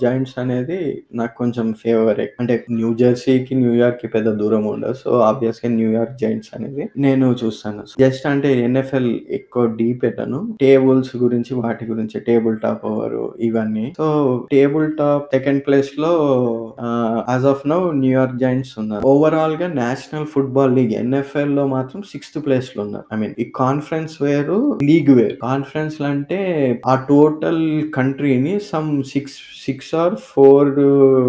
[0.00, 0.80] జాయింట్స్ అనేది
[1.14, 4.92] నాకు కొంచెం ఫేవర్ అంటే న్యూ జెర్సీకి, న్యూయార్క్‌కి పెద్ద దూరం ఉండదు.
[4.92, 7.82] సో, ఆబ్వియస్‌గా న్యూయార్క్ జైంట్స్ అనేది నేను చూస్తాను.
[8.00, 13.92] జస్ట్ అంటే ఎన్ఎఫ్ఎల్ ఎక్కువ డీప్ పెట్టను టేబుల్స్ గురించి వాటి గురించి టేబుల్ టాప్ ఓవర్ ఇవన్నీ.
[13.96, 14.06] సో,
[14.52, 16.12] టేబుల్ టాప్ సెకండ్ ప్లేస్లో
[17.28, 19.06] as of now New York Giants ఉన్నారు.
[19.06, 23.04] ఓవరాల్గా నేషనల్ ఫుట్బాల్ లీగ్ ఎన్ఎఫ్ఎల్లో మాత్రం సిక్స్త్ ప్లేస్‌లో ఉన్నారు.
[23.14, 25.36] ఐ మీన్ ఈ కాన్ఫరెన్స్ వేరు, లీగ్ వేరు.
[25.42, 26.40] కాన్ఫరెన్స్ అంటే
[26.86, 27.62] ఆ టోటల్
[27.94, 29.26] కంట్రీని సమ్ 6,
[29.64, 30.72] 6 ఆర్ ఫోర్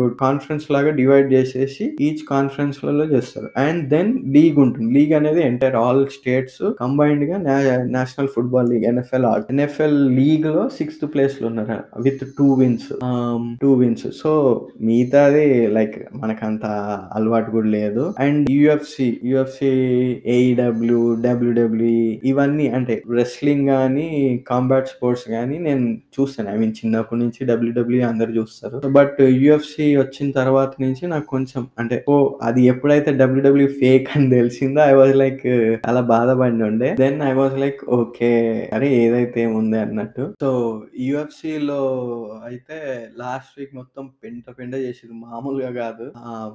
[0.08, 3.50] కాన్ఫరెన్స్ లాగా డివైడ్ చేసేసి ఈచ్ కాన్ఫరెన్స్లలో చేస్తారు.
[3.58, 4.94] అండ్ దెన్ లీగ్ ఉంటుంది.
[4.94, 11.14] లీగ్ అనేది ఎంటైర్ ఆల్ స్టేట్స్ కంబైన్డ్‌గా నే national football league NFL NFL NFL లీగ్‌లో సిక్స్త్
[11.14, 12.02] ప్లేస్లో ఉన్నారు.
[12.02, 12.94] With two wins.
[13.62, 14.08] Two wins.
[14.16, 14.32] So,
[14.82, 16.66] మిగతాది లైక్ మనకంత
[17.14, 18.14] అలవాటు కూడా లేదు.
[18.20, 19.68] And UFC, UFC
[20.26, 26.50] AEW, WWE ఇవన్నీ అంటే రెస్లింగ్ కానీ కాంబాట్ స్పోర్ట్స్ కానీ నేను చూస్తాను.
[26.50, 28.88] ఐ మీన్ చిన్నప్పటి నుంచి డబ్ల్యూడబ్ల్యూ అందరు చూస్తారు.
[28.88, 34.82] బట్ యుఎఫ్సి వచ్చిన తర్వాత నుంచి నాకు కొంచెం అంటే ఓ అది ఎప్పుడైతే డబ్ల్యూడబ్ల్యూ ఫేక్ అని తెలిసిందో
[34.86, 35.46] ఐ వాస్ లైక్
[35.90, 38.32] అలా బాధపడి ఉండే then I was like okay.
[38.76, 40.24] అరే ఏదైతే ఉంది అన్నట్టు.
[40.42, 40.50] సో,
[41.70, 41.80] లో
[42.50, 42.76] అయితే
[43.18, 46.06] లాస్ట్ వీక్ మొత్తం పెంట పెంట చేసేది మామూలుగా కాదు.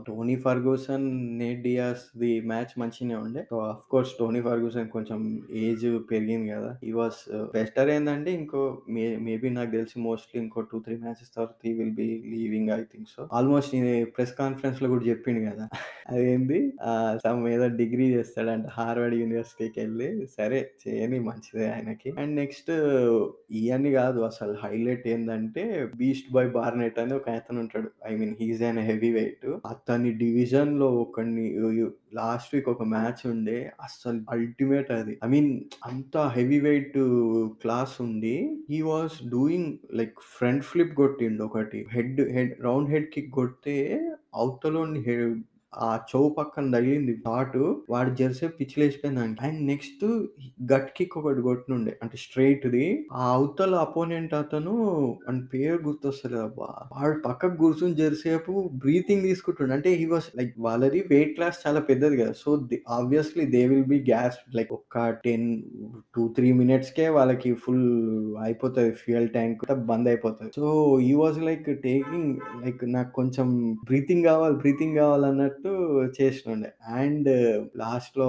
[0.06, 1.06] టోనీ ఫర్గూసన్,
[1.40, 3.42] నేట్ డియాస్‌ది మ్యాచ్ మంచిగానే ఉండే.
[3.50, 5.20] So, of course Tony Ferguson కొంచెం
[5.64, 6.70] ఏజ్ పెరిగింది కదా!
[6.84, 7.20] ఈ వాస్
[7.54, 8.62] బెస్టర్ ఏంటంటే ఇంకో
[8.94, 12.82] మే మేబీ నాకు తెలిసి మోస్ట్‌లీ ఇంకో 2, 3 మ్యాచెస్ తర్వాత he will be leaving I
[12.92, 13.23] think so.
[13.32, 13.82] Almost ఈ
[14.14, 15.66] ప్రెస్ కాన్ఫరెన్స్‌లో కూడా చెప్పిండు కదా!
[16.10, 16.58] అదేంది
[17.22, 20.08] సమ్ ఏదో డిగ్రీ చేస్తాడంట హార్వర్డ్ యూనివర్సిటీకెళ్ళి.
[20.36, 22.10] సరే చేయని మంచిదే ఆయనకి.
[22.20, 22.70] అండ్ నెక్స్ట్
[23.60, 25.64] ఇవన్నీ కాదు అసలు హైలైట్ ఏంటంటే
[26.00, 27.90] బీస్ట్ బాయ్ బార్నెట్ అని ఒక అతను ఉంటాడు.
[28.04, 28.82] I mean he's and
[29.14, 29.46] heavyweight.
[29.70, 31.46] అతని డివిజన్‌లో ఒకడిని
[32.18, 35.14] లాస్ట్ వీక్ ఒక మ్యాచ్ ఉండే అస్సలు అల్టిమేట్ అది.
[35.24, 35.50] ఐ మీన్
[35.88, 36.02] అంత
[36.36, 36.98] హెవీ వెయిట్
[37.62, 38.36] క్లాస్ ఉండి
[38.68, 41.80] he was doing like front flip కొట్టిండు ఒకటి.
[41.94, 43.74] Head head round head kick కొడితే
[44.34, 45.16] అవతలోని హె
[45.80, 47.62] ఆ చెవు పక్కన తగిలింది డాటు.
[47.90, 50.04] వాడి జెర్సీ పిచ్చిలేసిపోయింది అండ్ నెక్స్ట్
[50.70, 51.92] గట్ కిక్ ఒకటి కొట్టినుండే.
[52.02, 52.84] అంటే స్ట్రెయిట్‌ది.
[53.14, 54.74] ఆ అవతల అపోనెంట్ అతను
[55.28, 56.68] అండ్ పేరు గుర్తొస్తలేదబ్బా!
[56.94, 58.52] వాడు పక్కకు కూర్చుని జెర్సేపు
[58.84, 62.34] బ్రీతింగ్ తీసుకుంటుండే అంటే హీ వాస్ లైక్ వాళ్ళది వెయిట్ క్లాస్ చాలా పెద్దది కదా!
[62.42, 65.46] So, they obviously they will be gas like ఒక 10,
[66.14, 67.32] 2, 3 మినిట్స్‌కే వాళ్ళకి
[67.62, 67.84] ఫుల్
[68.44, 68.62] అయిపోతుంది
[69.00, 70.66] ఫ్యూయల్ ట్యాంక్ బంద్ అయిపోతుంది సో,
[71.04, 72.30] ఈ వాస్ లైక్ టేకింగ్
[72.62, 73.48] లైక్ నాకు కొంచెం
[73.88, 75.72] బ్రీతింగ్ కావాలి, బ్రీతింగ్ కావాలన్నట్టు అన్నట్టు
[76.18, 76.70] చేసినుండే.
[76.94, 77.28] అండ్
[77.76, 78.28] లాస్ట్‌లో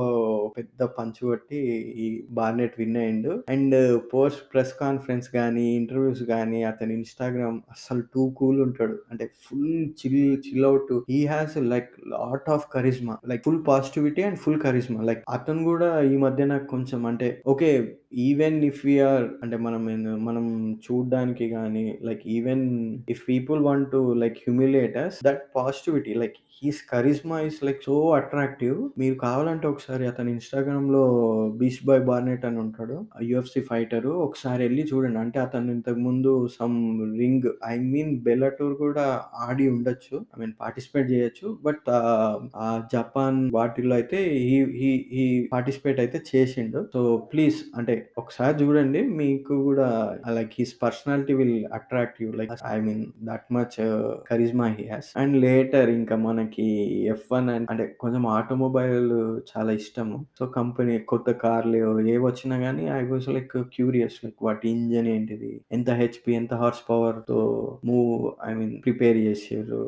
[0.57, 1.59] పెద్ద పంచ్ కొట్టి
[1.97, 3.31] ఈ బార్నెట్ విన్ అయిండు.
[3.49, 3.75] అండ్
[4.13, 8.97] పోస్ట్ ప్రెస్ కాన్ఫరెన్స్ గాని, ఇంటర్వ్యూస్ గాని అతని ఇన్‌స్టాగ్రామ్ అస్సలు టూ కూల్ ఉంటాడు.
[9.11, 9.69] అంటే full
[10.01, 10.93] chill chill out.
[11.09, 13.17] He has like lot of charisma.
[13.27, 15.01] Like full positivity and full charisma.
[15.03, 17.69] Like అతను గూడా ఈ మధ్య నాకు కొంచెం అంటే okay.
[18.15, 19.83] Even if we are అంటే మనం
[20.23, 20.45] మనం
[20.85, 22.65] చూడ్డానికి కానీ like even
[23.09, 27.95] if people want to like humiliate us that positivity like his charisma is like so
[28.17, 28.77] attractive.
[28.97, 31.01] మీరు కావాలంటే ఒకసారి అతని ఇన్‌స్టాగ్రామ్‌లో
[31.57, 32.97] బీస్ట్ బాయ్ బార్నెట్ అని ఉంటాడు.
[33.23, 34.11] UFC fighter.
[34.25, 35.19] ఒకసారి వెళ్ళి చూడండి.
[35.19, 36.77] అంటే అతను ఇంతకు ముందు some
[37.19, 39.05] ring I mean Bellator కూడా
[39.47, 40.15] ఆడి ఉండొచ్చు.
[40.33, 41.47] ఐ మీన్ పార్టిసిపేట్ చేయొచ్చు.
[41.61, 46.81] బట్ ఆహ్, ఆ జపాన్ వాటిల్లో అయితే హి హి హి పార్టిసిపేట్ అయితే చేసిండు.
[46.93, 47.01] సో
[47.31, 49.01] ప్లీజ్ అంటే ఒకసారి చూడండి.
[49.19, 49.87] మీకు కూడా
[50.37, 53.77] like his personality will attract you like I mean that much
[54.29, 55.09] charisma he has.
[55.23, 56.67] And later ఇంకా మనకి
[57.13, 59.09] ఎఫ్ వన్ అంటే కొంచెం ఆటోమొబైల్
[59.51, 60.17] చాలా ఇష్టము.
[60.39, 61.81] సో కంపెనీ కొత్త కార్లు
[62.13, 65.51] ఏవి వచ్చినా కానీ I was like curious like వాటి ఇంజన్ ఏంటిది?
[65.77, 67.39] ఎంత హెచ్పి ఎంత హార్స్ పవర్తో
[67.89, 69.83] మూవ్ ఐ మీన్ ప్రిపేర్ చేసిండ్రు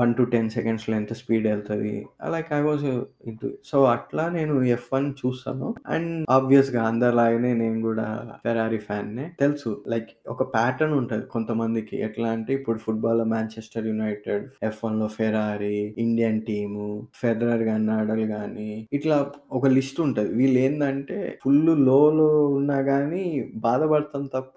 [0.00, 1.94] వన్ టు టెన్ సెకండ్స్లో ఎంత స్పీడ్ వెళ్తుంది
[2.34, 2.84] like I was
[3.30, 5.68] into so అట్లా నేను ఎఫ్ వన్ చూస్తాను.
[5.94, 8.06] అండ్ ఆబ్వియస్గా అందరు అలాగనే నేను కూడా
[8.42, 9.24] ఫెరారీ ఫ్యాన్‌నే.
[9.40, 11.96] తెలుసు లైక్ ఒక ప్యాటర్న్ ఉంటుంది కొంతమందికి.
[12.06, 16.86] ఎట్లా అంటే ఇప్పుడు ఫుట్బాల్‌లో మాంచెస్టర్ యునైటెడ్, ఎఫ్ వన్లో ఫెరారీ, ఇండియన్ టీము,
[17.20, 19.18] ఫెదరర్ గాని, నాడల్ కానీ ఇట్లా
[19.52, 20.30] ఒక లిస్ట్ ఉంటది.
[20.38, 21.56] వీళ్ళేందంటే ఫుల్
[21.88, 23.24] లోలో ఉన్నా కానీ
[23.64, 24.56] బాధపడతాం తప్ప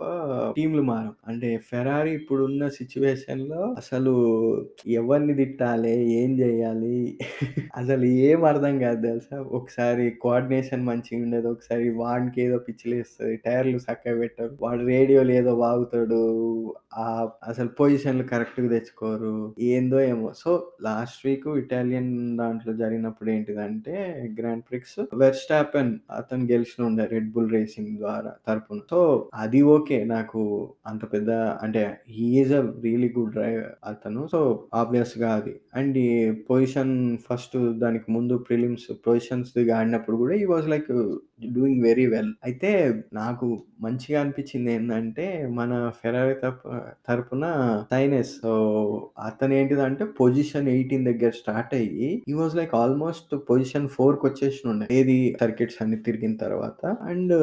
[0.56, 1.14] టీంలు మారం.
[1.28, 4.14] అంటే ఫెరారీ ఇప్పుడున్న సిట్యుయేషన్‌లో అసలు
[4.98, 5.94] ఎవరిని తిట్టాలి?
[6.18, 6.96] ఏం చేయాలి
[7.76, 9.38] అసలు ఏం అర్థం కాదు తెలుసా?
[9.58, 11.48] ఒకసారి కోఆర్డినేషన్ మంచిగుండదు.
[11.54, 11.86] ఒకసారి
[12.44, 13.10] ఏదో పిచ్చిలేస్తుంది
[13.46, 14.54] టైర్‌లు చక్కగా పెట్టరు.
[14.64, 16.22] వాడు రేడియోలో ఏదో వాగుతాడు.
[16.98, 17.06] ఆ
[17.50, 19.34] అసలు పొజిషన్‌లు కరెక్ట్‌గా తెచ్చుకోరు.
[19.72, 20.30] ఏందో ఏమో!
[20.42, 20.52] సో
[20.88, 23.96] లాస్ట్ వీక్ ఇటాలియన్ దాంట్లో జరిగినప్పుడు ఏంటిదంటే
[24.38, 28.82] గ్రాండ్ ప్రిక్స్ వెర్‌స్టాపెన్ అతను గెలిచినుండే రెడ్ బుల్ రేసింగ్ ద్వారా తరపున.
[28.92, 29.00] సో
[29.42, 30.00] అది ఓకే.
[30.14, 30.42] నాకు
[30.92, 31.30] అంత పెద్ద
[31.64, 31.84] అంటే
[32.32, 33.60] is a really good driver
[33.92, 34.22] అతను.
[34.34, 34.42] సో
[34.82, 35.54] ఆబ్వియస్‌గా అది.
[35.80, 36.10] అండ్ ఈ
[36.48, 36.96] పొజిషన్
[37.28, 40.92] ఫస్ట్ దానికి ముందు ప్రిలిమ్స్ పొజిషన్స్ ఆడినప్పుడు కూడా ఈ was like
[41.56, 42.31] doing very well.
[42.44, 42.70] అయితే
[43.14, 43.48] నాకు
[43.82, 46.68] మంచిగా అనిపించింది ఏందంటే మన ఫెరారీ తరపు
[47.08, 47.46] తరపున
[47.92, 48.52] సైనెస్ సో
[49.26, 49.56] అతను
[50.18, 55.80] పొజిషన్ 18 దగ్గర స్టార్ట్ అయ్యి he was like almost position fork వచ్చేసి ఉండే ఏది సర్కిట్స్
[55.82, 56.80] అన్ని తిరిగిన తర్వాత.
[57.12, 57.34] And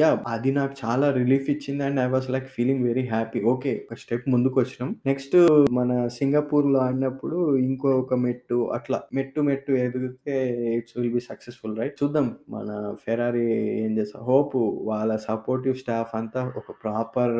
[0.00, 0.18] yeah!
[0.34, 1.82] అది నాకు చాలా రిలీఫ్ ఇచ్చింది.
[1.88, 3.40] And I was like feeling very happy.
[3.52, 3.72] Okay.
[3.84, 4.90] ఒక స్టెప్ ముందుకొచ్చినాం.
[5.06, 5.36] నెక్స్ట్
[5.78, 5.88] మన
[6.18, 10.36] సింగపూర్‌లో ఆడినప్పుడు ఇంకొక మెట్టు అట్లా మెట్టు మెట్టు ఎదిగితే
[10.78, 11.96] it's will be successful right?
[12.02, 12.68] చూద్దాం మన
[13.04, 13.46] ఫెరారీ
[13.80, 14.54] ఏం చేస్తాం హోప్
[14.88, 17.36] వాళ్ళ సపోర్టివ్ స్టాఫ్ అంతా ఒక ప్రాపర్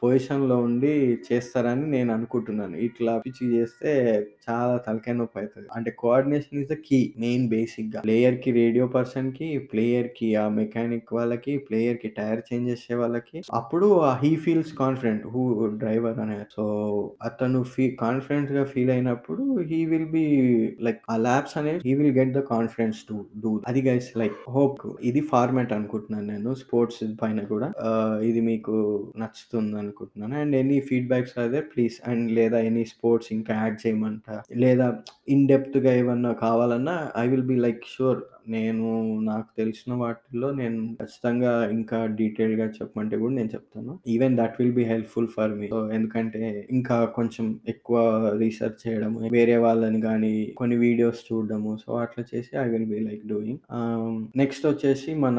[0.00, 0.92] పొజిషన్లో ఉండి
[1.28, 2.76] చేస్తారని నేను అనుకుంటున్నాను.
[2.86, 3.92] ఇట్లా పిచ్చి చేస్తే
[4.46, 10.28] చాలా తలకాయ నొప్పి అవుతుంది అంటే coordination is the key main బేసిక్గా ప్లేయర్కి రేడియో పర్సన్కి ప్లేయర్కి
[10.36, 10.82] ఆ మెకానిక్
[11.16, 13.88] వాళ్ళకి, ప్లేయర్కి టైర్ చేంజ్ చేసే వాళ్ళకి అప్పుడు
[14.22, 15.42] he feels confident who
[15.82, 16.38] driver అనే.
[16.56, 16.64] సో
[17.28, 20.26] అతను ఫీ కాన్ఫిడెంట్‌గా ఫీల్ అయినప్పుడు హీ విల్ బి
[20.86, 23.52] లైక్ ఆ ల్యాబ్స్ అనేవి he will get the confidence to do.
[23.70, 24.80] అది గైస్ లైక్ హోప్.
[25.04, 27.68] ఇది ఫార్మాట్ అనుకుంటున్నాను నేను స్పోర్ట్స్ పైన కూడా.
[28.24, 28.74] ఇది మీకు
[29.18, 30.34] నచ్చుతుంది అనుకుంటున్నాను.
[30.42, 34.28] అండ్ ఎనీ ఫీడ్‌బ్యాక్స్ అదే ప్లీజ్ అండ్ లేదా ఎనీ స్పోర్ట్స్ ఇంకా యాడ్ చేయమంట
[34.64, 34.88] లేదా
[35.28, 38.86] ఇన్ డెప్త్‌గా ఏమన్నా కావాలన్నా I will be like sure నేను
[39.22, 43.92] నాకు తెలిసిన వాటిల్లో నేను ఖచ్చితంగా ఇంకా డీటెయిల్‌గా చెప్పమంటే కూడా నేను చెప్తాను.
[44.06, 45.68] Even that will be helpful for me.
[45.68, 47.98] So ఎందుకంటే ఇంకా కొంచెం ఎక్కువ
[48.42, 51.72] రీసెర్చ్ చేయడము, వేరే వాళ్ళని కానీ కొన్ని వీడియోస్ చూడడము.
[51.84, 53.60] సో అట్లా చేసి I will be like doing.
[54.36, 55.38] Next వచ్చేసి మన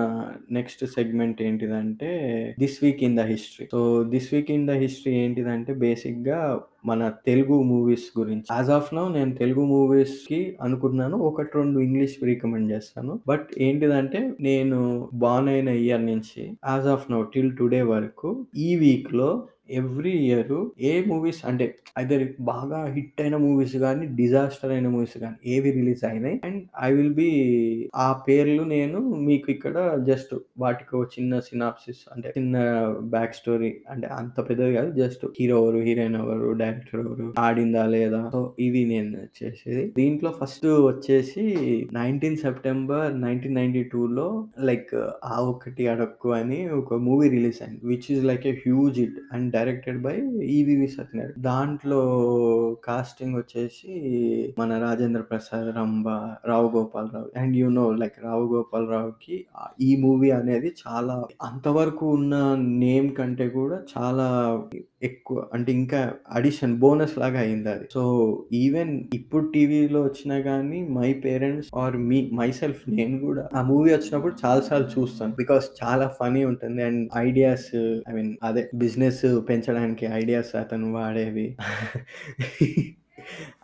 [0.52, 2.12] నెక్స్ట్ సెగ్మెంట్ ఏంటిదంటే
[2.60, 3.68] this week in the history.
[3.76, 3.82] So
[4.16, 6.40] this week in the history ఏంటిదంటే బేసిక్‌గా
[6.86, 8.46] మన తెలుగు మూవీస్ గురించి.
[8.52, 13.14] యాజ్ ఆఫ్ నౌ నేను తెలుగు మూవీస్‌కి అనుకున్నాను ఒకటి రెండు ఇంగ్లీష్ రికమెండ్ చేస్తాను.
[13.28, 14.80] బట్ ఏంటిదంటే నేను
[15.16, 19.30] బాన్ అయిన ఇయర్ నుంచి as of now till today వరకు ఈ వీక్‌లో
[19.70, 20.54] ఎవ్రీ ఇయర్
[20.90, 21.66] ఏ మూవీస్ అంటే
[21.98, 26.90] ఐదర్ బాగా హిట్ అయిన మూవీస్ కానీ డిజాస్టర్ అయిన మూవీస్ కానీ ఏవి రిలీజ్ అయినాయి అండ్ ఐ
[26.92, 27.30] విల్ బి
[27.96, 29.76] ఆ పేర్లు నేను మీకు ఇక్కడ
[30.08, 32.58] జస్ట్ వాటికి ఒక చిన్న సినాప్సిస్ అంటే చిన్న
[33.16, 34.92] బ్యాక్ స్టోరీ అంటే అంత పెద్దది కాదు.
[35.02, 39.86] జస్ట్ హీరో ఎవరు, హీరోయిన్ ఎవరు, డైరెక్టర్ ఎవరు, ఆడిందా లేదా సో ఇవి నేను చేసేది.
[39.98, 41.46] దీంట్లో ఫస్ట్ వచ్చేసి
[41.92, 44.28] 19 సెప్టెంబర్ 1992లో
[44.70, 47.82] లైక్ 'ఆ ఒకటి అడక్కు' అని ఒక మూవీ రిలీజ్ అయింది.
[47.84, 50.14] Which is like a huge hit and directed by
[50.50, 51.34] EVV Satyanarayana.
[51.42, 52.02] దాంట్లో
[52.84, 53.92] కాస్టింగ్ వచ్చేసి
[54.60, 56.08] మన Rajendra Prasad, Rambha,
[56.46, 59.38] Rao Gopalarao and you know like Rao గోపాలరావుకి
[59.82, 62.36] ఈ మూవీ అనేది చాలా అంతవరకు ఉన్న
[62.80, 64.28] నేమ్ కంటే కూడా చాలా
[65.06, 66.00] ఎక్కువ అంటే ఇంకా
[66.32, 67.86] అడిషన్ బోనస్ లాగా అయిందది.
[67.92, 68.02] సో,
[68.56, 72.20] ఈవెన్ ఇప్పుడు టీవీలో వచ్చినా గానీ my parents or me
[72.54, 75.34] myself నేను గూడా ఆ మూవీ వచ్చినప్పుడు చాలా సార్లు చూస్తాను.
[75.36, 76.84] బికాస్ చాలా ఫన్నీ ఉంటుంది.
[76.84, 77.70] అండ్ ఐడియాస్
[78.10, 81.48] ఐ మీన్ అదే బిజినెస్ పెంచడానికి ఐడియాస్ అతను వాడేవి.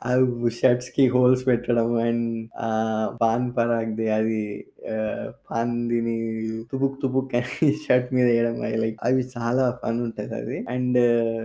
[0.04, 2.27] అవి షర్ట్స్‌కి హోల్స్ పెట్టడం అండ్
[3.21, 4.39] పాన్ పరాగ్‌ది అది
[4.91, 6.15] ఆహ్, పాన్‌దిని
[6.72, 7.44] తుపుక్ తుపుక్ అని
[7.84, 10.58] షర్ట్ మీద ఎయడం లైక్ అవి చాలా ఫన్ ఉంటదది.
[10.74, 11.00] అండ్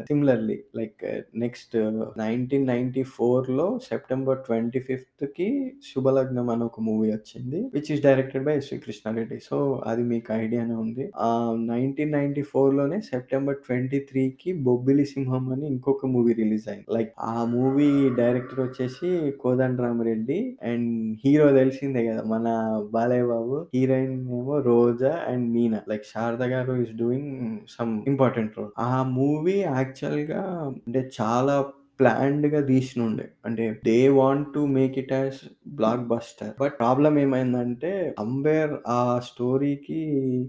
[0.09, 1.03] సిమిలర్‌లీ లైక్
[1.43, 1.75] నెక్స్ట్
[2.21, 5.49] 1994లో సెప్టెంబర్ 25కి
[5.87, 7.61] 'శుభలగ్నం' అని ఒక మూవీ వచ్చింది.
[7.75, 9.39] Which is directed by SV Krishnareddy.
[9.49, 9.57] So,
[9.91, 11.07] అది మీకు ఐడియానే ఉంది.
[11.27, 14.25] ఆహ్, 1994లోనే సెప్టెంబర్ 23కి
[14.63, 16.89] 'బొబ్బిలి సింహం' అని ఇంకొక మూవీ రిలీజ్ అయింది.
[16.97, 19.09] లైక్ ఆ మూవీ డైరెక్టర్ వచ్చేసి
[19.43, 20.91] కోదండరామిరెడ్డి అండ్
[21.23, 22.47] హీరో తెలిసిందే కదా మన
[22.95, 23.57] బాలయ్య బాబు.
[23.75, 25.81] హీరోయిన్ ఏమో రోజా అండ్ మీనా.
[25.89, 27.33] లైక్ శారద గారు is doing
[27.77, 28.73] some important role.
[28.87, 30.43] ఆ మూవీ యాక్చువల్గా
[30.79, 31.57] అంటే చాలా
[32.01, 35.39] ప్లాన్డ్గా తీసిన ఉండే అంటే they want to make it as
[36.11, 36.51] blockbuster.
[36.61, 40.01] But problem ఏమైందంటే అంబేర్ ఆ స్టోరీకి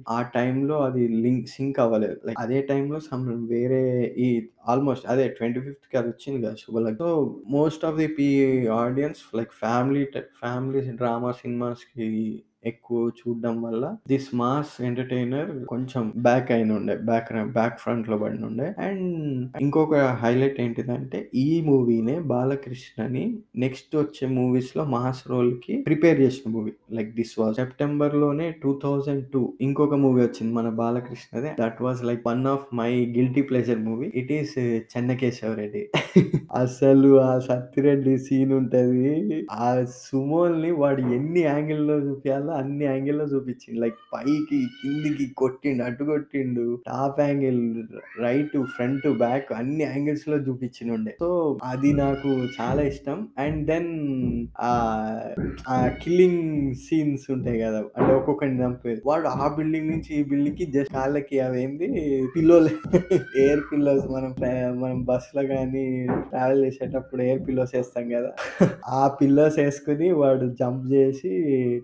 [0.09, 2.17] ఆ టైంలో అది లింక్ సింక్ అవ్వలేదు.
[2.25, 3.81] లైక్ అదే టైంలో సమ్ వేరే
[4.19, 4.27] ఈ
[4.67, 7.09] ఆల్‌మోస్ట్ అదే 25థ్‌కి అది వచ్చింది కదా శుభలక్ so,
[7.55, 8.27] most of the P
[8.81, 10.03] audience like family
[10.41, 12.09] family drama సినిమాస్‌కి
[12.67, 16.97] ఎక్కువ చూడడం వల్ల దిస్ మాస్ ఎంటర్‌టైనర్ కొంచెం బ్యాక్ అయినుండే.
[17.07, 18.67] బ్యాక్ బ్యాక్ ఫ్రంట్లో పడి పడినుండే.
[18.79, 19.05] అండ్
[19.61, 23.23] ఇంకొక హైలైట్ ఏంటిదంటే ఈ మూవీనే బాలకృష్ణని
[23.57, 26.73] నెక్స్ట్ వచ్చే మూవీస్లో మాస్ రోల్కి ప్రిపేర్ చేసిన మూవీ.
[26.97, 31.51] లైక్ దిస్ వాస్ సెప్టెంబర్‌లోనే 2002 ఇంకొక మూవీ వచ్చింది మన బాలకృష్ణదే.
[31.59, 34.09] That was like one of my guilty pleasure movie.
[34.21, 34.55] It is
[34.91, 35.85] 'Chennakesavareddy.'
[36.61, 39.13] అసలు ఆ సత్తిరెడ్డి సీన్ ఉంటది.
[39.61, 39.69] ఆ
[40.01, 43.79] సుమోల్‌ని వాడు ఎన్ని యాంగిల్‌లో చూపించాలా అన్ని యాంగిల్‌లో చూపించిండు.
[43.81, 45.83] లైక్ పైకి, కిందికి కొట్టిండు.
[45.83, 46.65] అటు కొట్టిండు.
[46.87, 47.61] Top angle,
[48.19, 51.29] right, front, back అన్ని యాంగిల్స్లో చూపించిండే సో,
[51.63, 53.17] అది నాకు చాలా ఇష్టం.
[53.39, 53.91] అండ్ దెన్
[55.69, 56.43] ఆ కిల్లింగ్
[56.83, 58.99] సీన్స్ ఉంటాయి కదా అంటే ఒక్కొక్కరిని చంపేది.
[59.05, 61.87] వాడు ఆ బిల్డింగ్ నుంచి ఈ బిల్డింగ్కి జస్ట్ కాళ్ళకి అవేంది
[62.35, 62.71] పిల్లోలు
[63.39, 64.31] ఎయిర్ పిల్లోస్ మనం
[64.79, 65.83] మనం బస్లో కానీ
[66.29, 68.29] ట్రావెల్ చేసేటప్పుడు ఎయిర్ పిల్లోస్ వేస్తాం కదా
[68.93, 71.31] ఆ పిల్లోస్ వేసుకుని వాడు జంప్ చేసి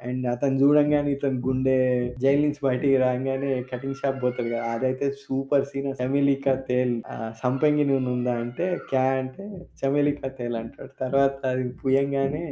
[0.04, 1.76] అండ్ అతను చూడంగానే ఇతను గుండె
[2.22, 5.90] జైలు నుంచి బయటికి రాగానే కటింగ్ షాప్ పోతాడు కదా అదైతే సూపర్ సీన్.
[6.02, 6.96] చమెలికా తేల్'
[7.44, 9.46] సంపంగి నూనె ఉందా అంటే క్యా అంటే
[9.82, 10.94] చమెలికా తేల్' అంటాడు.
[11.02, 12.46] తర్వాత అది పూయంగానే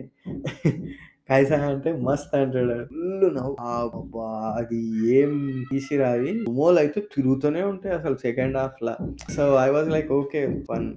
[1.30, 2.76] కైసా అంటే మస్త్ అంటాడు.
[2.88, 4.26] ఫుల్ నవ్వు అబ్బా
[4.60, 4.80] అది
[5.18, 5.34] ఏం
[5.70, 8.94] తీసిరావి మోల్ అయితే తిరుగుతూనే ఉంటాయి అసలు second half law
[9.36, 10.88] so, I was like okay fun.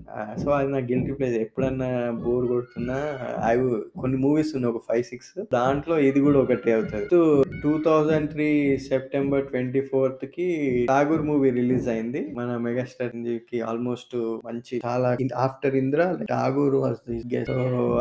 [0.42, 1.90] So, అది నా గిల్టీ ప్లేస్ ఎప్పుడన్నా
[2.24, 2.96] బోర్ కొడుతున్నా
[3.44, 3.54] ఐ
[4.02, 7.06] కొన్ని మూవీస్ ఉన్నాయి ఒక 5, 6 దాంట్లో ఇది కూడా ఒకటి అవుతది.
[7.12, 7.20] సో,
[7.64, 8.50] 2003
[8.88, 10.48] సెప్టెంబర్ 24థ్‌కి
[10.88, 12.22] 'ఠాగూర్' మూవీ రిలీజ్ అయింది.
[12.34, 14.16] మన మెగాస్టార్కి ఆల్‌మోస్ట్
[14.48, 15.10] మంచి చాలా
[15.46, 17.00] ఆఫ్టర్ 'ఇంద్ర' 'ఠాగూర్' వాస్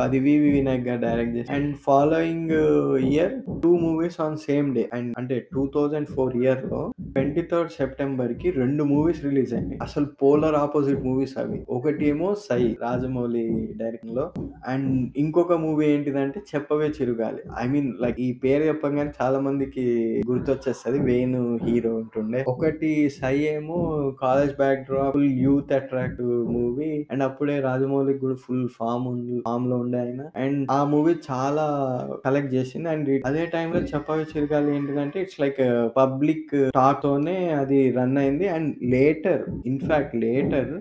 [0.04, 2.52] అది వివి వినాయక్ గారు డైరెక్ట్ చేసి and follow following
[3.08, 3.34] year
[3.64, 4.84] two movies on same day.
[4.94, 6.82] And అంటే టూ థౌసండ్ ఫోర్ ఇయర్లో
[7.16, 9.78] ట్వంటీ థర్డ్ సెప్టెంబర్కి రెండు మూవీస్ రిలీజ్ అయినాయి.
[9.86, 11.58] అసలు పోలర్ ఆపోజిట్ మూవీస్ అవి.
[11.70, 13.44] ఒకటి ఏమో 'సై' రాజమౌళి
[13.82, 14.26] డైరెక్షన్‌లో
[14.72, 14.88] అండ్
[15.24, 17.44] ఇంకొక మూవీ ఏంటిదంటే 'చెప్పవే చిరుగాలి'.
[17.64, 19.86] ఐ మీన్ లైక్ ఈ పేరు చెప్పగానే చాలా మందికి
[20.30, 22.42] గుర్తొచ్చేస్తుంది వేణు హీరో ఉంటుండే.
[22.54, 23.80] ఒకటి 'సై' ఏమో
[24.24, 26.92] college back drop full youth attractive movie.
[27.12, 29.10] And అప్పుడే రాజమౌళి కూడా ఫుల్ ఫామ్
[29.48, 30.22] ఫామ్లో ఉండే ఆయన.
[30.44, 31.68] అండ్ ఆ మూవీ చాలా
[32.26, 32.88] కలెక్ట్ చేసింది.
[32.89, 35.62] అండ్ అదే టైంలో 'చెప్పవే చిరుగాలి' ఏంటిదంటే ఇట్స్ లైక్
[35.98, 38.48] పబ్లిక్ టాక్ తోనే అది రన్ అయింది.
[38.56, 40.72] అండ్ లేటర్ ఇన్‌ఫాక్ట్ లేటర్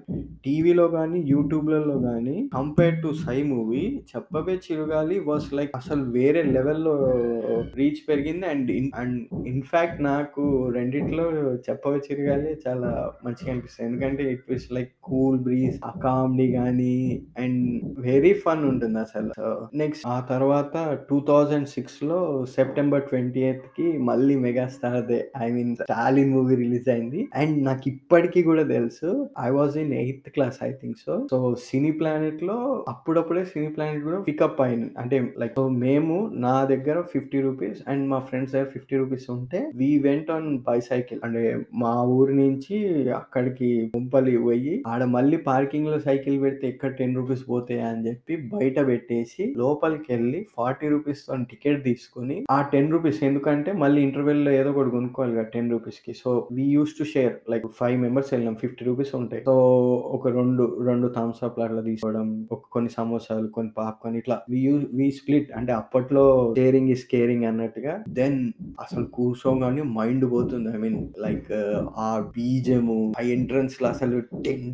[0.45, 6.95] టీవీలో గాని, యూట్యూబ్‌లలో గాని కంపేర్డ్ టు 'సై' మూవీ 'చెప్పవే చిరుగాలి' వాస్ లైక్ అసలు వేరే లెవెల్‌లో
[7.77, 8.21] రీచ్ పెరిగింది.
[8.53, 9.19] అండ్ ఇన్ అండ్
[9.53, 10.45] ఇన్‌ఫాక్ట్ నాకు
[10.77, 11.27] రెండిట్లో
[11.61, 12.91] 'చెప్పవే చిరుగాలి' చాలా
[13.25, 13.87] మంచిగా అనిపిస్తది.
[13.89, 16.95] ఎందుకంటే it was like cool breeze ఆ కామెడీ గాని
[17.39, 17.63] అండ్
[18.03, 19.33] వెరీ ఫన్ ఉంటుందసలు.
[19.39, 20.75] సో, నెక్స్ట్ ఆ తర్వాత
[21.13, 22.19] 2006లో
[22.55, 27.21] సెప్టెంబర్ 28కి మళ్ళీ మెగాస్టార్‌దే I mean 'Stalin' movie release అయింది.
[27.41, 29.09] అండ్ నాకు ఇప్పటికీ కూడా తెలుసు.
[29.43, 31.15] I was in eighth class I think so.
[31.33, 32.57] So, cine ప్లానెట్‌లో
[32.93, 34.89] అప్పుడప్పుడే సినీ ప్లానెట్ కూడా పికప్ అయింది.
[35.03, 35.51] అంటే లైక్
[35.83, 40.49] మేము నా దగ్గర 50 రూపీస్ అండ్ మా ఫ్రెండ్స్ దగ్గర 50 రూపీస్ ఉంటే వి వెంట్ ఆన్
[40.69, 41.21] బైసైకిల్.
[41.27, 41.45] అంటే
[41.83, 42.77] మా ఊరి నుంచి
[43.21, 48.79] అక్కడికి ముంపలి పోయి ఆడ మళ్ళీ పార్కింగ్‌లో సైకిల్ పెడితే ఎక్కడ 10 రూపీస్ పోతాయా అని చెప్పి బయట
[48.89, 49.29] పెట్టేసి
[49.61, 54.91] లోపలికి వెళ్ళి ఫార్టీ రూపీస్ రూపీస్‌తోని టికెట్ తీసుకొని, ఆ 10 రూపీస్ ఎందుకంటే మళ్ళీ ఇంటర్వెల్‌లో ఏదో ఒకటి
[54.91, 55.47] కొనుక్కోవాలి కదా!
[55.49, 56.13] 10 రూపీస్‌కి.
[56.23, 59.43] So, we use to share like five members వెళ్ళినాం ఫిఫ్టీ రూపీస్ ఉంటాయి.
[59.49, 59.55] సో,
[60.17, 64.75] ఒక 2, 2 థమ్స్ అప్ అట్లా తీసుకోవడం, ఒక కొన్ని సమోసాలు, కొన్ని పాప్‌కార్న్ ఇట్లా వి యూ
[64.93, 66.25] వి స్ప్లిట్ అంటే అప్పట్లో
[66.59, 67.95] షేరింగ్ ఈస్ కేరింగ్ అన్నట్టుగా.
[68.21, 68.39] దెన్
[68.81, 70.69] అసలు కూర్చోగానే మైండ్ పోతుంది.
[70.77, 71.51] ఐ మీన్ లైక్
[71.99, 74.67] ఆ బీజీఎము, ఆ ఎంట్రన్స్‌లో అసలు టిన్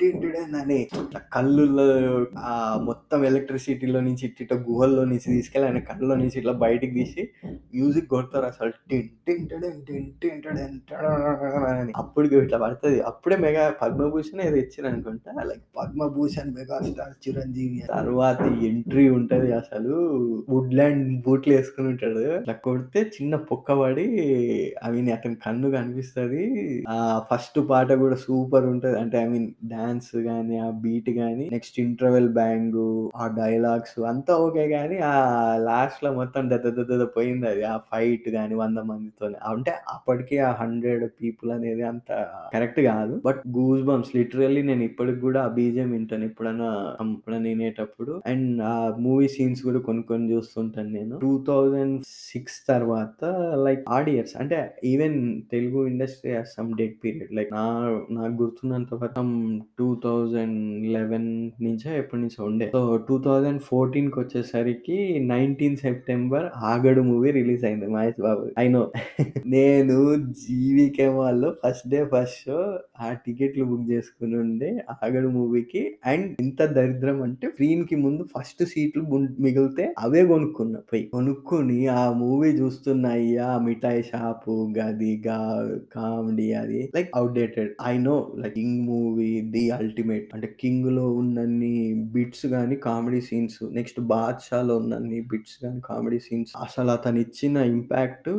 [0.00, 0.24] టిన్
[0.60, 1.86] అని ఇట్లా కళ్ళుల్లో
[2.88, 7.22] మొత్తం ఎలక్ట్రిసిటీలో నుంచి ఇట్ట ఇట్ట గుహల్లో నుంచి తీసుకెళ్ళి ఆయన కళ్ళలో నుంచి ఇట్లా బయటికి తీసి
[7.74, 8.72] మ్యూజిక్ కొడతారు అసలు
[11.72, 11.92] అని.
[11.96, 12.98] అప్పుడు ఇట్లా పడతది.
[13.00, 15.30] అప్పుడే మెగా పద్మభూషణ్ ఏదో ఇచ్చిరనుకుంటా.
[15.42, 19.94] లైక్ పద్మభూషణ్ మెగాస్టార్ చిరంజీవి తర్వాత ఎంట్రీ ఉంటది అసలు
[20.48, 22.22] వుడ్‌లాండ్ బూట్లు ఏసుకొని ఉంటాడు.
[22.38, 24.06] ఇట్లా కొడితే చిన్న పొక్క పడి
[24.84, 26.44] ఐ మీన్ అతని కన్ను కనిపిస్తది.
[26.88, 26.96] ఆ
[27.30, 28.96] ఫస్ట్ పాట కూడా సూపర్ ఉంటది.
[28.98, 34.64] అంటే ఐ మీన్ డాన్స్ గాని, ఆ బీట్ గాని, నెక్స్ట్ ఇంటర్వెల్ బ్యాంగు, ఆ డైలాగ్స్ అంతా ఓకే
[34.96, 35.14] కానీ ఆ
[35.66, 36.64] లాస్ట్‌లో మొత్తం దద
[37.16, 37.62] పోయింది అది.
[37.64, 39.36] ఆ ఫైట్ గాని 100 మందితోని.
[39.50, 40.84] అంటే అప్పటికి ఆ 100
[41.20, 42.08] పీపుల్ అనేది అంత
[42.54, 43.14] కరెక్ట్ కాదు.
[43.26, 46.26] బట్ గూస్ బంప్స్ లిటరల్లీ నేను ఇప్పటికి కూడా ఆ బీజీఎం వింటాను.
[46.30, 46.70] ఎప్పుడన్నా
[47.06, 48.12] ఎప్పుడన్నా వినేటప్పుడు.
[48.26, 48.74] అండ్ ఆ
[49.06, 51.14] మూవీ సీన్స్ కూడా కొన్ని కొన్ని చూస్తుంటాను నేను.
[51.24, 53.20] 2006 తర్వాత
[53.66, 54.58] లైక్ ఆడ్ ఇయర్స్ అంటే
[54.92, 55.18] even
[55.52, 57.32] Telugu industry has some dead period.
[57.38, 57.64] Like నా
[58.18, 59.22] నాకు గుర్తున్నంత వరకు
[59.78, 61.28] 2011
[61.64, 62.66] నుంచో ఎప్పటి నుంచో ఉండే.
[62.74, 64.98] సో, 2014కి కి
[65.30, 68.82] nineteen September 'Aagadu' movie release అయింది మహేష్ బాబు ఐ నో
[69.54, 69.96] నేను
[70.42, 72.58] జీవికే వాళ్ళు ఫస్ట్ డే ఫస్ట్ షో
[73.00, 75.82] ఆ టికెట్లు బుక్ చేసుకుని ఉండే 'ఆగడు' మూవీకి.
[76.12, 79.02] అండ్ ఇంత దరిద్రం అంటే స్క్రీన్‌కి ముందు ఫస్ట్ సీట్లు
[79.44, 81.04] మిగిలితే అవే కొనుక్కున్నా పోయి.
[81.14, 85.38] కొనుక్కొని ఆ మూవీ చూస్తున్నాయి అయ్యా మిఠాయి షాపు, గది, గా
[85.94, 90.28] కామెడీ అది like outdated I know like 'King' movie the ultimate.
[90.34, 91.74] అంటే కింగ్లో ఉన్నన్ని
[92.14, 98.30] బిట్స్ కానీ కామెడీ సీన్స్ నెక్స్ట్ 'బాద్‌షాలో' ఉన్నన్ని బిట్స్ కానీ కామెడీ సీన్స్ అసలు అతను ఇచ్చిన ఇంపాక్ట్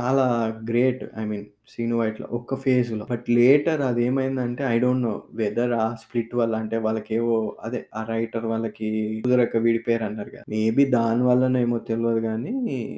[0.00, 0.26] చాలా
[0.70, 1.04] great.
[1.16, 3.04] I mean 'Srinu Vaitla' ఒక్క ఫేజ్‌లో.
[3.10, 7.36] బట్ లేటర్ అదేమైందంటే ఐ డోంట్ నో వెదర్ ఆ స్ప్లిట్ వల్ల అంటే వాళ్ళకేవో
[7.66, 8.88] అదే ఆ రైటర్ వాళ్ళకి
[9.24, 10.44] కుదరక విడిపోయారన్నారు కదా!
[10.54, 12.54] మేబీ దాని వల్లనేమో తెలవదు గానీ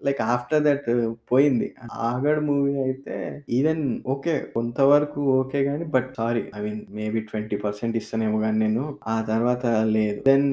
[0.08, 0.88] లైక్ ఆఫ్టర్ దట్
[1.30, 1.68] పోయింది.
[2.02, 3.16] 'ఆగడు' మూవీ అయితే
[3.58, 3.82] ఈవెన్
[4.14, 4.34] ఓకే.
[4.54, 5.06] కొంతవరకు
[5.38, 7.66] ఓకే కానీ but sorry I mean maybe 20%
[8.00, 8.84] ఇస్తానేమో కానీ నేను.
[9.08, 9.64] ఆ తర్వాత
[9.96, 10.18] లేదు.
[10.28, 10.48] దెన్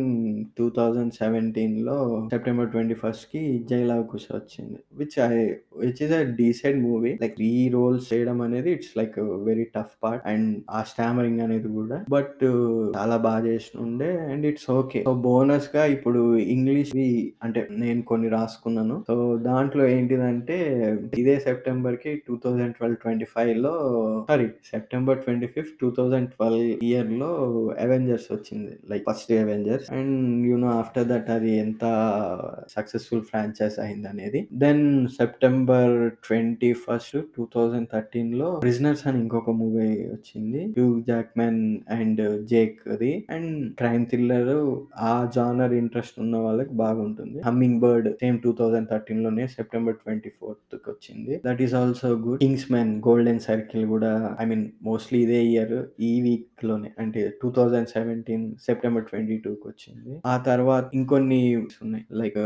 [0.57, 1.97] 2017లో
[2.33, 4.79] సెప్టెంబర్ 21కి 'జై లవకుశ' వచ్చింది.
[4.99, 5.33] Which I
[5.81, 7.13] which is a decent movie.
[7.21, 9.15] Like three roles చేయడం అనేది it's like
[9.47, 10.23] very tough part.
[10.27, 11.97] And ఆ స్టామరింగ్ అనేది కూడా.
[12.09, 14.99] బట్ uh, చాలా బాగా చేసినుండే అండ్ ఇట్స్ ఓకే.
[15.07, 16.21] సో, బోనస్‌గా ఇప్పుడు
[16.55, 16.91] ఇంగ్లీష్
[17.45, 18.95] అంటే నేను కొన్ని రాసుకున్నాను.
[19.09, 19.15] సో,
[19.47, 20.57] దాంట్లో ఏంటిదంటే
[21.17, 23.73] ఇదే సెప్టెంబర్‌కి 2012, 25లో
[24.29, 27.31] sorry September twenty fifth two thousand twelve ఇయర్లో
[27.79, 28.73] 'అవెంజర్స్' వచ్చింది.
[28.89, 29.87] Like first Avengers.
[29.97, 30.15] And
[30.49, 31.83] you know after that అది ఎంత
[32.75, 34.41] successful franchise అయిందనేది.
[34.65, 34.83] Then
[35.19, 35.95] September
[36.27, 40.61] twenty first two thousand థర్టీన్లో 'Prisoners' అని ఇంకొక మూవీ వచ్చింది.
[40.75, 41.61] హ్యూ జాక్మెన్
[41.97, 42.21] అండ్
[42.51, 43.11] జేక్‌ది.
[43.35, 44.51] అండ్ క్రైమ్ థ్రిల్లర్
[45.05, 47.37] ఆ genre interest ఉన్న వాళ్ళకి బాగుంటుంది.
[47.45, 50.51] 'హమ్మింగ్ బర్డ్' సేమ్ 2013లోనే సెప్టెంబర్ 24థ్‌కి
[50.91, 51.33] వచ్చింది.
[51.45, 52.39] That is also good.
[52.43, 55.75] 'Kingsman', 'Golden Circle' కూడా ఐ మీన్ మోస్ట్‌లీ ఇదే ఇయర్
[56.05, 58.23] ఈ వీక్‌లోనే అంటే 2017
[58.67, 59.33] సెప్టెంబర్ 22కి
[59.65, 60.13] వచ్చింది.
[60.25, 60.63] ఆ తర్వాత
[60.95, 61.41] ఇంకొన్ని
[61.81, 62.05] ఉన్నాయి.
[62.21, 62.39] Like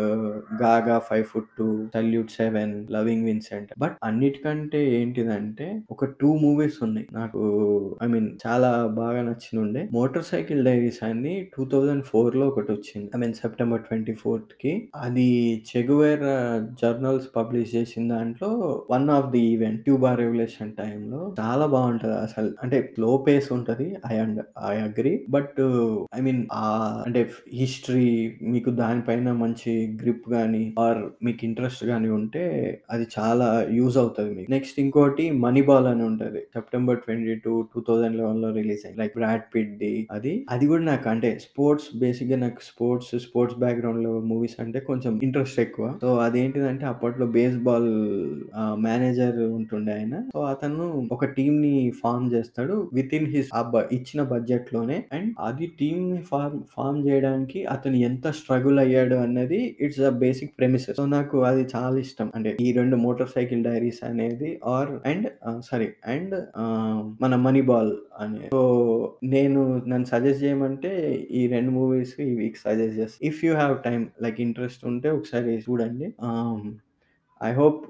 [0.61, 6.77] 'Gaga', 'five foot two', 'Salyut seven 'Loving Vincent' but అన్నిటికంటే ఏంటిదంటే అంటే ఒక టూ మూవీస్
[6.85, 7.07] ఉన్నాయి.
[7.13, 7.41] నాకు
[8.01, 8.69] ఐ మీన్ చాలా
[8.99, 9.83] బాగా నచ్చినుండే.
[9.93, 12.05] 'మోటార్ సైకిల్ డైరీస్' అని 2004లో
[12.51, 13.09] ఒకటొచ్చింది.
[13.15, 14.73] ఐ మీన్ సెప్టెంబర్ 24థ్‌కి.
[15.03, 15.27] అది
[15.71, 16.25] చెగువేర్
[16.81, 18.49] జర్నల్స్ పబ్లిష్ చేసిన దాంట్లో
[18.93, 22.51] one of the event Cuba revolution టైంలో చాలా బాగుంటది అసలు.
[22.63, 23.87] అంటే లో పేస్ ఉంటది.
[24.11, 25.59] I and I agree but
[26.13, 26.41] I mean
[27.05, 27.21] అంటే
[27.59, 28.07] హిస్టరీ
[28.53, 29.07] మీకు దానిపైన
[29.41, 29.71] మంచి
[30.01, 32.43] గ్రిప్ కానీ ఆర్ మీకు ఇంట్రెస్ట్ కానీ ఉంటే
[32.91, 34.49] అది చాలా యూజ్ అవుతుంది మీకు.
[34.51, 36.41] నెక్స్ట్ ఇంకోటి మణిబాల్ అని ఉంటది.
[36.53, 38.99] సెప్టెంబర్ 22, 2011లో రిలీజ్ అయింది.
[39.01, 40.33] లైక్ బ్రాడ్ పిట్‌ది అది.
[40.49, 45.85] అది కూడా నాకు అంటే స్పోర్ట్స్ బేసిక్గా నాకు స్పోర్ట్స్, స్పోర్ట్స్ బ్యాక్‌గ్రౌండ్‌లో మూవీస్ అంటే కొంచెం ఇంట్రెస్ట్ ఎక్కువ.
[46.01, 47.89] సో, అదేంటిదంటే అప్పట్లో బేస్‌బాల్
[48.83, 50.15] మేనేజర్ ఉంటుండే ఆయన.
[50.29, 52.75] సో, అతను ఒక టీమ్‌ని ఫార్మ్ చేస్తాడు.
[52.93, 58.79] వితిన్ హిస్ ఇచ్చిన బడ్జెట్ ఇచ్చిన బడ్జెట్‌లోనే అండ్ అది టీమ్‌ని ఫార్మ్ ఫార్మ్ చేయడానికి అతను ఎంత స్ట్రగుల్
[58.79, 60.97] అయ్యాడు అన్నది it's a basic premises.
[60.97, 62.27] So, నాకు అది చాలా ఇష్టం.
[62.35, 66.47] అంటే ఈ రెండు మోటార్ సైకిల్ డైరీస్ అనేది or and and sorry and
[67.21, 68.39] మన మనీ బాల్ అని.
[68.51, 73.83] సో, నేను నన్ను సజెస్ట్ చేయమంటే ఈ రెండు మూవీస్ ఈ వీక్ సజెస్ట్ చేస్తాను if you have
[73.83, 76.13] time like interest ఉంటే ఒకసారి చూడండి.
[77.43, 77.85] ఐ హోప్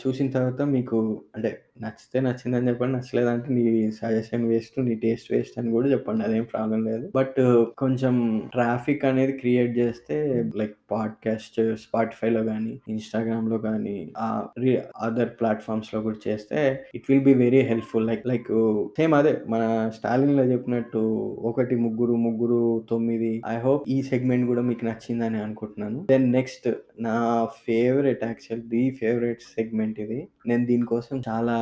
[0.00, 0.98] చూసిన తర్వాత మీకు
[1.36, 2.94] అంటే నచ్చితే నచ్చిందని చెప్పండి.
[2.96, 3.64] నచ్చలేదంటే నీ
[3.98, 6.24] సజెషన్ వేస్ట్, నీ టేస్ట్ వేస్ట్ అని గూడా చెప్పండి.
[6.24, 7.06] అదేం ప్రాబ్లమ్ లేదు.
[7.14, 7.38] బట్
[7.78, 8.14] కొంచెం
[8.52, 10.16] ట్రాఫిక్ అనేది క్రియేట్ జేస్తే
[10.56, 16.58] లైక్ పాడ్‌కాస్ట్ స్పాటిఫైలో గానీ, ఇన్‌స్టాగ్రామ్‌లో గానీ ఆహ్, రి అదర్ ప్లాట్ఫామ్స్లో గూడా చేస్తే
[16.94, 18.06] it will be very helpful.
[18.06, 18.50] Like like
[18.98, 19.62] same అదే మన
[19.96, 21.02] స్టాలిన్‌లో చెప్పినట్టు
[21.44, 23.14] 1, ముగ్గురు, ముగ్గురు, 9
[23.48, 26.00] ఐ హోప్ ఈ సెగ్మెంట్ గూడా మీకు నచ్చిందని అనుకుంటున్నాను.
[26.10, 26.68] దెన్ నెక్స్ట్
[27.00, 27.16] నా
[27.64, 30.28] favourite actual the favourite segment ఇది.
[30.46, 31.56] నేను దీనికోసం చాలా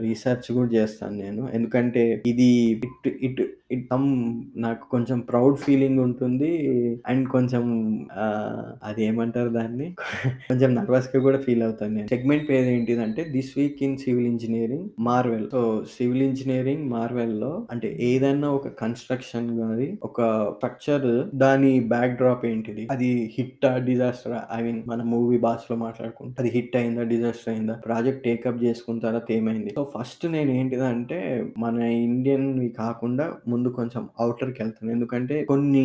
[0.00, 1.50] రీసెర్చ్ కూడా చేస్తాను నేను.
[1.50, 2.48] ఎందుకంటే ఇది
[2.88, 4.06] ఇట్ ఇట్ ఇట్ కమ్
[4.64, 6.50] నాకు కొంచెం ప్రౌడ్ ఫీలింగ్ ఉంటుంది.
[7.06, 7.64] అండ్ కొంచెం
[8.82, 9.86] అది ఏమంటారు దాన్ని?
[10.50, 12.08] కొంచెం నర్వస్‌గా కూడా ఫీల్ అవుతాను నేను.
[12.12, 15.62] సెగ్మెంట్ పేరు ఏంటిదంటే 'this week in civil engineering marvel.' So,
[15.94, 20.20] civil engineering మార్వెల్‌లో అంటే ఏదైనా ఒక కన్‌స్ట్రక్షన్ గాని, ఒక
[20.56, 21.08] స్ట్రక్చర్
[21.44, 22.84] దాని బ్యాక్ డ్రాప్ ఏంటిది?
[22.94, 23.52] అది హిట్
[23.86, 27.04] డిజాస్టర్ ఐ మీన్ మన మూవీ భాషలో మాట్లాడుకుంటే అది హిట్ అయిందా?
[27.12, 27.76] డిజాస్టర్ అయిందా?
[27.86, 29.72] ప్రాజెక్ట్ టేకప్ చేసుకున్న తర్వాత ఏమైంది?
[29.76, 31.20] సో, ఫస్ట్ నేను ఏంటిదంటే
[31.58, 31.76] మన
[32.08, 32.48] ఇండియన్
[32.78, 34.90] కాకుండా ముందు కొంచెం ఔటర్‌కెళ్తాను.
[34.92, 35.84] ఎందుకంటే కొన్ని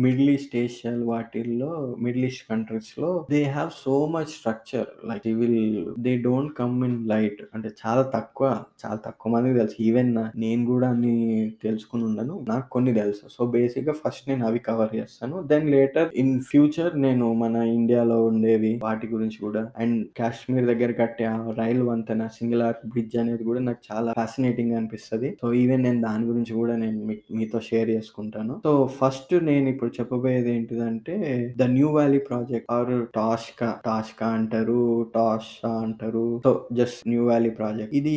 [0.00, 4.68] మిడిల్ ఈస్ట్ ఏషియాలు వాటిల్లో మిడిల్ ఈస్ట్ కంట్రీస్‌లో they have so much structure
[5.10, 5.58] like will
[6.00, 7.42] they don't come in light.
[7.54, 8.46] అంటే చాలా తక్కువ,
[8.82, 9.76] చాలా తక్కువ మందికి తెలుసు.
[9.82, 11.14] ఈవెన్ నేను గూడా అన్ని
[11.62, 12.34] తెలుసుకొని ఉండను.
[12.48, 13.24] నాకు కొన్ని తెలుసు.
[13.30, 15.18] సో, బేసిక్‌గా ఫస్ట్ నేను అవి కవర్ చేస్తాను.
[15.46, 21.26] దెన్ లేటర్ ఇన్ ఫ్యూచర్ నేను మన ఇండియాలో ఉండేవి వాటి గురించి గూడా అండ్ కాశ్మీర్ దగ్గర కట్టే
[21.30, 25.30] ఆ రైలు వంతెన సింగిల్ ఆర్క్ బ్రిడ్జ్ అనేది గూడా నాకు చాలా ఫ్యాసినేటింగ్‌గా అనిపిస్తది.
[25.42, 26.99] సో, ఈవెన్ నేను దాని గురించి గూడా నేను
[27.34, 28.54] మీతో షేర్ చేసుకుంటాను.
[28.64, 31.14] సో, ఫస్ట్ నేను ఇప్పుడు చెప్పబోయేది ఏంటిదంటే
[31.56, 34.80] the New Valley project or Toshka, Toshka అంటారు,
[35.14, 36.26] టాషా అంటారు.
[36.44, 37.94] So, just New Valley project.
[37.94, 38.16] ఇది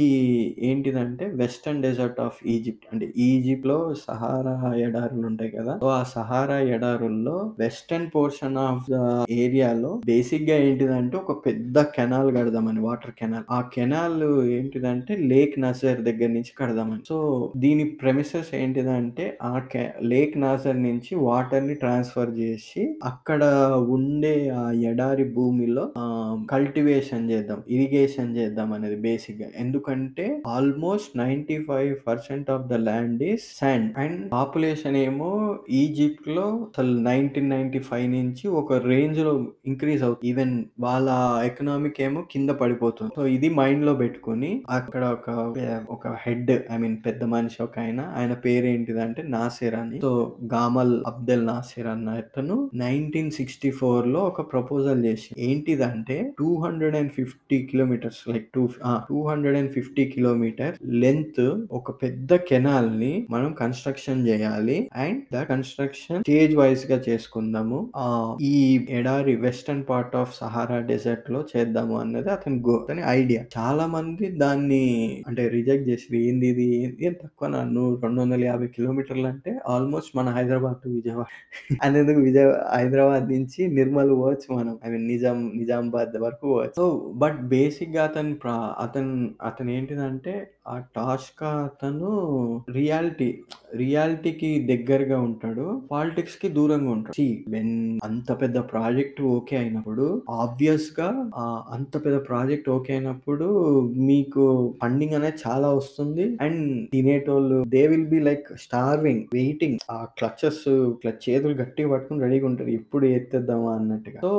[0.63, 4.55] ఏంటిదంటే వెస్టర్న్ డెజర్ట్ ఆఫ్ ఈజిప్ట్ అంటే ఈజిప్ట్‌లో సహారా
[4.85, 5.73] ఎడారులు ఉంటాయి కదా!
[5.79, 8.97] సో, ఆ సహారా ఎడారుల్లో వెస్టర్న్ పోర్షన్ ఆఫ్ ద
[9.37, 11.61] ఏరియాలో బేసిక్గా ఏంటిదంటే ఒక పెద్ద
[11.95, 13.45] కెనాల్ కడదామని వాటర్ కెనాల్.
[13.51, 14.19] ఆ కెనాల్
[14.57, 17.03] ఏంటిదంటే లేక్ నజర్ దగ్గర నుంచి కడదామని.
[17.07, 17.17] సో,
[17.57, 23.41] దీని ప్రెమిసెస్ ఏంటి ఏంటిదంటే ఆ కే లేక్ నాసర్ నుంచి వాటర్‌ని ట్రాన్స్‌ఫర్ జేసి అక్కడ
[23.95, 27.59] ఉండే ఆ ఎడారి భూమిలో ఆహ్, కల్టివేషన్ చేద్దాం.
[27.75, 29.49] ఇరిగేషన్ చేద్దాం అనేది బేసిక్‌గా.
[29.63, 31.83] ఎందుకంటే almost 95%
[32.55, 35.29] of the land is sand and population ఏమో
[35.81, 37.79] ఈజిప్ట్‌లో అసలు 1995
[38.17, 39.33] నుంచి ఒక రేంజ్‌లో
[39.69, 40.27] ఇంక్రీజ్ అవుతుంది.
[40.31, 40.55] ఈవెన్
[40.85, 41.07] వాళ్ళ
[41.47, 43.11] ఎకనామిక్ ఏమో కింద పడిపోతుంది.
[43.17, 45.29] సో, ఇది మైండ్‌లో పెట్టుకొని అక్కడ ఒక
[45.95, 47.81] ఒక హెడ్ ఐ మీన్ పెద్ద మనిషి ఒకాయన
[48.17, 49.97] ఆయన పేరు పేరేంటిదంటే నాసిర్ అని.
[50.03, 50.11] సో,
[50.53, 57.31] గామల్ అబ్దెల్ నాసిర్ అన్న అతను 1964లో ఒక ప్రపోజల్ చేసి ఏంటిదంటే 250
[57.69, 58.63] kilometres like two
[59.09, 61.41] two hundred and fifty kilometre length
[61.79, 64.77] ఒక పెద్ద కెనాల్ని మనం కన్‌స్ట్రక్షన్ చేయాలి.
[65.03, 67.79] అండ్ ద కన్‌స్ట్రక్షన్ స్టేజ్ వైస్‌గా చేసుకుందాము.
[68.51, 68.55] ఈ
[68.97, 73.41] ఎడారి వెస్టర్న్ పార్ట్ ఆఫ్ సహారా డెజర్ట్‌లో చేద్దాము అన్నది అతని గో అతని ఐడియా.
[73.57, 74.83] చాలా మంది దాన్ని
[75.27, 76.19] అంటే రిజెక్ట్ చేసిర్రు.
[76.25, 76.67] ఏందిది
[77.05, 77.13] ఏం
[78.03, 81.29] రెండు వందల యాభై కిలోమీటర్లు అంటే ఆల్‌మోస్ట్ మన హైదరాబాద్ టు విజయవాడ
[81.83, 84.73] అంతెందుకు విజయ హైదరాబాద్ నుంచి నిర్మల్ పోవచ్చు మనం.
[84.85, 86.75] ఐ మీన్ నిజాం నిజామాబాద్ వరకు పోవచ్చు.
[86.79, 86.85] సో,
[87.23, 89.13] బట్ బేసిక్‌గా అతను ప్రా అతను
[89.49, 90.33] అతను ఏంటిదంటే
[90.67, 92.09] ఆ టాస్క్ అతను
[92.75, 93.29] రియాలిటీ
[93.75, 95.65] రియాలిటీకి దగ్గరగా ఉంటాడు.
[95.91, 97.15] పాలిటిక్స్కి దూరంగా ఉంటాడు.
[97.53, 97.73] వెన్
[98.07, 100.05] అంత పెద్ద ప్రాజెక్ట్ ఓకే అయినప్పుడు
[100.39, 101.07] ఆబ్వియస్‌గా గా
[101.75, 103.45] అంత పెద్ద ప్రాజెక్ట్ ఓకే అయినప్పుడు
[104.09, 104.43] మీకు
[104.81, 106.25] ఫండింగ్ అనేది చాలా వస్తుంది.
[106.45, 106.61] And
[106.93, 112.71] తినేటోళ్ళు they will be like starving waiting ఆ క్లచెస్ ఇట్లా చేతులు గట్టిగా పట్టుకొని రెడీగా ఉంటారు.
[112.79, 114.19] ఎప్పుడు ఎత్తేద్దామా అన్నట్టుగా.
[114.23, 114.31] సో,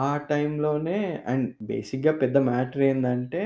[0.00, 0.98] ఆ టైంలోనే
[1.30, 3.42] అండ్ బేసిక్గా పెద్ద మ్యాటర్ ఏంటంటే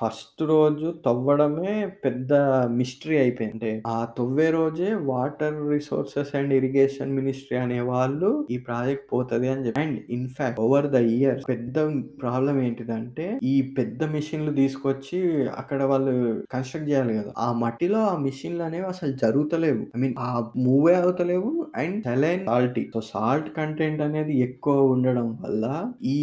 [0.00, 0.68] ఫస్ట్ రోజు
[1.06, 1.74] తవ్వడమే
[2.04, 2.32] పెద్ద
[2.80, 3.48] మిస్టరీ అయిపోయింది.
[3.52, 6.88] అంటే ఆ తవ్వే రోజే water resources and irrigation
[7.18, 11.76] ministry అనే వాళ్ళు ఈ ప్రాజెక్ట్ పోతది అని చెప్పి and in fact over the year పెద్ద
[12.20, 15.18] ప్రాబ్లం ఏంటిదంటే ఈ పెద్ద మిషన్లు తీసుకొచ్చి
[15.60, 16.14] అక్కడ వాళ్ళు
[16.52, 17.30] కన్‌స్ట్రక్ట్ చేయాలి కదా!
[17.40, 19.82] ఆ మట్టిలో ఆ మిషన్లు అనేవి అసలు జరుగుతలేవు.
[19.94, 20.28] ఐ మీన్ ఆ
[20.64, 22.82] మూవే అవుతలేవు and saline salty.
[22.94, 25.64] So, salt content అనేది ఎక్కువ ఉండడం వల్ల
[26.12, 26.18] ఈ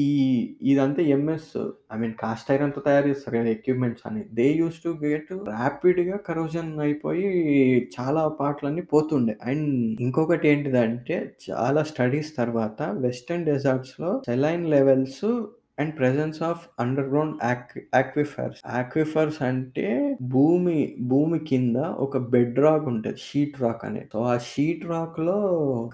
[0.71, 1.51] ఇదంతా ఎంఎస్
[1.91, 3.51] ఐ మీన్ కాస్ట్ ఐరన్‌తో తయారు చేస్తారు కదా!
[3.55, 7.27] ఎక్విప్‌మెంట్స్ అని దే యూస్ టు గెట్ రాపిడ్‌గా కరోజన్ అయిపోయి
[7.95, 9.35] చాలా పాటలన్నీ పోతుండే.
[9.47, 9.69] అండ్
[10.07, 12.73] ఇంకొకటి ఏంటిదంటే చాలా స్టడీస్ తర్వాత
[13.05, 15.23] western డెజర్ట్స్‌లో saline levels
[15.79, 17.43] and presence of under ground
[17.95, 18.61] aquifers.
[18.67, 24.09] Aquifers అంటే భూమి భూమి కింద ఒక బెడ్ రాక్ ఉంటుంది షీట్ రాక్ అనేది.
[24.13, 25.37] సో, ఆ షీట్ రాక్‌లో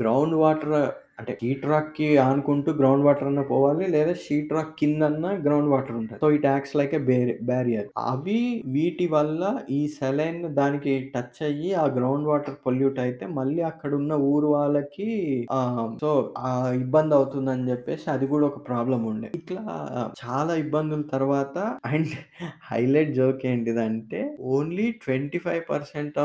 [0.01, 3.85] గ్రౌండ్ వాటర్ అంటే షీట్ రాక్‌కి ఆనుకుంటూ గ్రౌండ్ వాటర్ అన్నా పోవాలి.
[3.93, 7.01] లేదా షీట్ రాక్ కిందన్నా గ్రౌండ్ వాటర్ ఉంటుంది so, it acts like a
[7.49, 7.87] barrier.
[8.11, 8.39] అవి
[8.75, 9.41] వీటి వల్ల
[9.71, 13.99] ఈ సెలైన్ దానికి టచ్ అయ్యి ఆ గ్రౌండ్ వాటర్ పొల్యూట్ అయితే మళ్ళీ అక్కడున్న
[14.31, 15.09] ఊరు వాళ్ళకి
[16.03, 16.09] సో,
[16.43, 16.49] ఆ
[16.83, 19.29] ఇబ్బంది అవుతుందని చెప్పేసి అది కూడా ఒక ప్రాబ్లం ఉండే.
[19.39, 19.63] ఇట్లా
[20.21, 21.57] చాలా ఇబ్బందుల తర్వాత
[21.91, 22.13] అండ్
[22.69, 24.21] హైలైట్ జోక్ ఏంటిదంటే
[24.55, 25.61] only 25%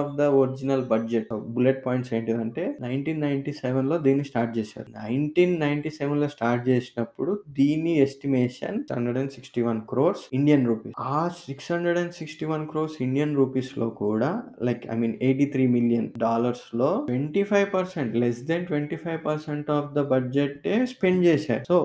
[0.01, 1.15] of the original budget
[1.55, 9.19] bullet points ఏంటిదంటే 1997లో దీన్ని స్టార్ట్ చేశారు నైన్టీన్ నైన్టీ సెవెన్లో స్టార్ట్ చేసినప్పుడు దీని estimation hundred
[9.23, 10.95] and sixty one crores Indian rupees.
[11.15, 14.31] ఆ six hundred and sixty one crores Indian రూపీస్లో కూడా
[14.69, 19.71] like I mean eighty three million డాలర్స్లో twenty five percent less than twenty five percent
[19.79, 21.65] of the budget spend చేశారు.
[21.73, 21.79] So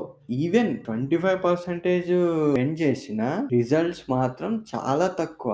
[0.44, 2.12] even twenty five percentage
[2.54, 3.22] spend చేసిన
[3.58, 5.54] results మాత్రం చాలా తక్కువ.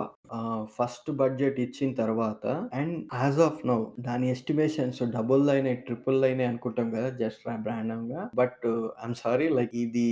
[0.78, 2.46] First budget ఇచ్చిన తర్వాత
[2.80, 3.78] and as of now
[4.08, 8.66] దాని estimations double అయినాయి, triple అయినాయి అనుకుంటాం కదా just బ్రాండమ్గా but
[9.04, 10.08] I'm sorry like ఇది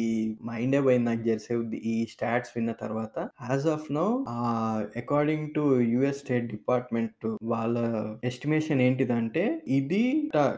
[0.49, 1.55] మైండే పోయింది నాకు జెర్సీ
[1.91, 3.15] ఈ స్టాట్స్ విన్న తర్వాత.
[3.49, 4.07] As of now
[5.03, 5.63] according to
[5.93, 7.75] US State Department వాళ్ళ
[8.29, 9.43] ఎస్టిమేషన్ ఏంటిదంటే
[9.79, 10.03] ఇది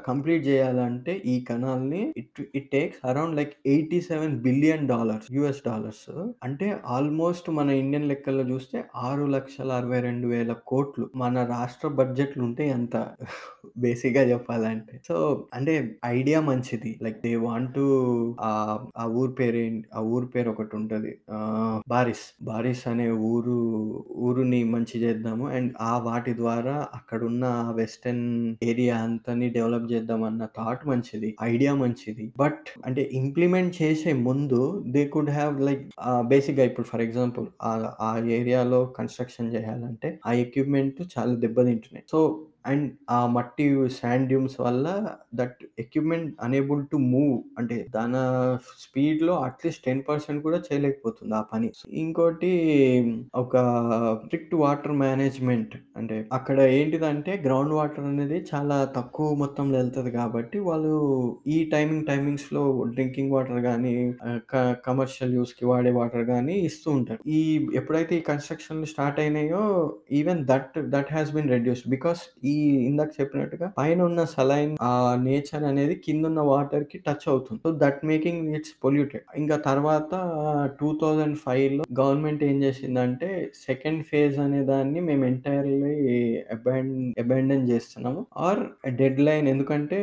[0.10, 6.06] కంప్లీట్ చేయాలంటే ఈ కెనాల్‌ని it it takes around like 87 billion dollars US dollars.
[6.48, 11.06] అంటే ఆల్మోస్ట్ మన ఇండియన్ లెక్కల్లో చూస్తే ఆరు లక్షలు లక్షల అరవై రెండు వేల కోట్లు.
[11.16, 12.96] మన రాష్ట్ర బడ్జెట్‌లు ఉంటే అంత
[13.84, 15.16] బేసిక్‌గా చెప్పాలంటే సో,
[15.54, 15.74] అంటే
[16.12, 16.92] ఐడియా మంచిది.
[17.06, 17.86] లైక్ దే వాంట్ టు
[18.96, 19.62] ఆ ఊరు పేరు
[19.94, 21.12] ఆ ఊరు పేరు ఒకటి ఉంటుంది
[21.88, 22.26] బారిస్.
[22.44, 23.56] బారిస్ అనే ఊరు
[24.26, 27.46] ఊరుని మంచి చేద్దాము అండ్ ఆ వాటి ద్వారా అక్కడున్న
[27.80, 28.26] వెస్టర్న్
[28.70, 31.30] ఏరియా అంతని డెవలప్ చేద్దాం అన్న థాట్ మంచిది.
[31.50, 32.26] ఐడియా మంచిది.
[32.38, 34.62] బట్ అంటే ఇంప్లిమెంట్ చేసే ముందు
[34.94, 35.84] they could have like
[36.26, 37.46] basic బేసిక్‌గా ఇప్పుడు ఫర్ ఎగ్జాంపుల్
[38.04, 42.04] ఆ ఏరియాలో కన్‌స్ట్రక్షన్ చేయాలంటే ఆ ఎక్విప్‌మెంట్ చాలా దెబ్బతింటున్నాయి.
[42.10, 43.66] సో, అండ్ ఆ మట్టి
[43.98, 44.86] శాండ్ డ్యూన్స్ వల్ల
[45.36, 48.16] that equipment unable to move అంటే దాన
[48.84, 50.06] స్పీడ్‌లో అట్‌లీస్ట్ 10%
[50.46, 51.70] కూడా చేయలేకపోతుంది ఆ పని.
[52.02, 52.52] ఇంకోటి
[53.42, 53.56] ఒక
[54.22, 60.94] స్ట్రిక్ట్ వాటర్ మేనేజ్‌మెంట్ అంటే అక్కడ ఏంటిదంటే గ్రౌండ్ వాటర్ అనేది చాలా తక్కువ మొత్తంలో ఎళ్తది కాబట్టి వాళ్ళు
[61.50, 62.64] ఈ టైమింగ్ టైమింగ్స్‌లో
[62.94, 63.94] డ్రింకింగ్ వాటర్ గానీ
[64.26, 64.56] ఆహ్, క
[64.88, 67.22] కమర్షియల్ యూజ్‌కి వాడే వాటర్ గానీ ఇస్తూ ఉంటారు.
[67.34, 67.42] ఈ
[67.80, 69.64] ఎప్పుడైతే ఈ కన్‌స్ట్రక్షన్‌లు start అయినాయో
[70.20, 71.90] even that that has been reduced.
[71.92, 74.92] Because ఈ ఇందాక చెప్పినట్టుగా పైన ఉన్న సలైన్ ఆ
[75.26, 77.60] నేచర్ అనేది కింద ఉన్న వాటర్‌కి టచ్ అవుతుంది.
[77.66, 79.26] So, that making it's polluted.
[79.42, 80.12] ఇంకా తర్వాత
[80.80, 83.30] 2005లో గవర్నమెంట్ ఏం చేసిందంటే
[83.66, 85.94] సెకండ్ ఫేజ్ అనే దాన్ని మేము ఎంటైర్‌లీ
[87.22, 88.62] అబాండన్ చేస్తున్నాము ఆర్
[89.00, 90.00] డెడ్ లైన్ ఎందుకంటే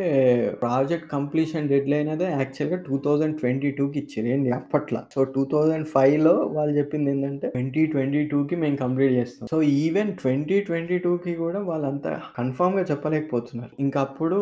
[0.62, 4.30] ప్రాజెక్ట్ కంప్లీషన్ డెడ్ లైన్ అదే యాక్చువల్‌గా 2022కి ఇచ్చిర్రు.
[4.34, 10.10] ఏంది అప్పట్లో సో, 2005లో వాళ్ళు చెప్పింది ఏంటంటే ట్వంటీ ట్వంటీ టూకి మేము కంప్లీట్ చేస్తాం సో, ఈవెన్
[10.20, 13.72] ట్వంటీ ట్వంటీ టూకి కూడా వాళ్ళంతా కన్ఫామ్గా చెప్పలేకపోతున్నారు.
[13.78, 14.38] ఇంక అప్పుడు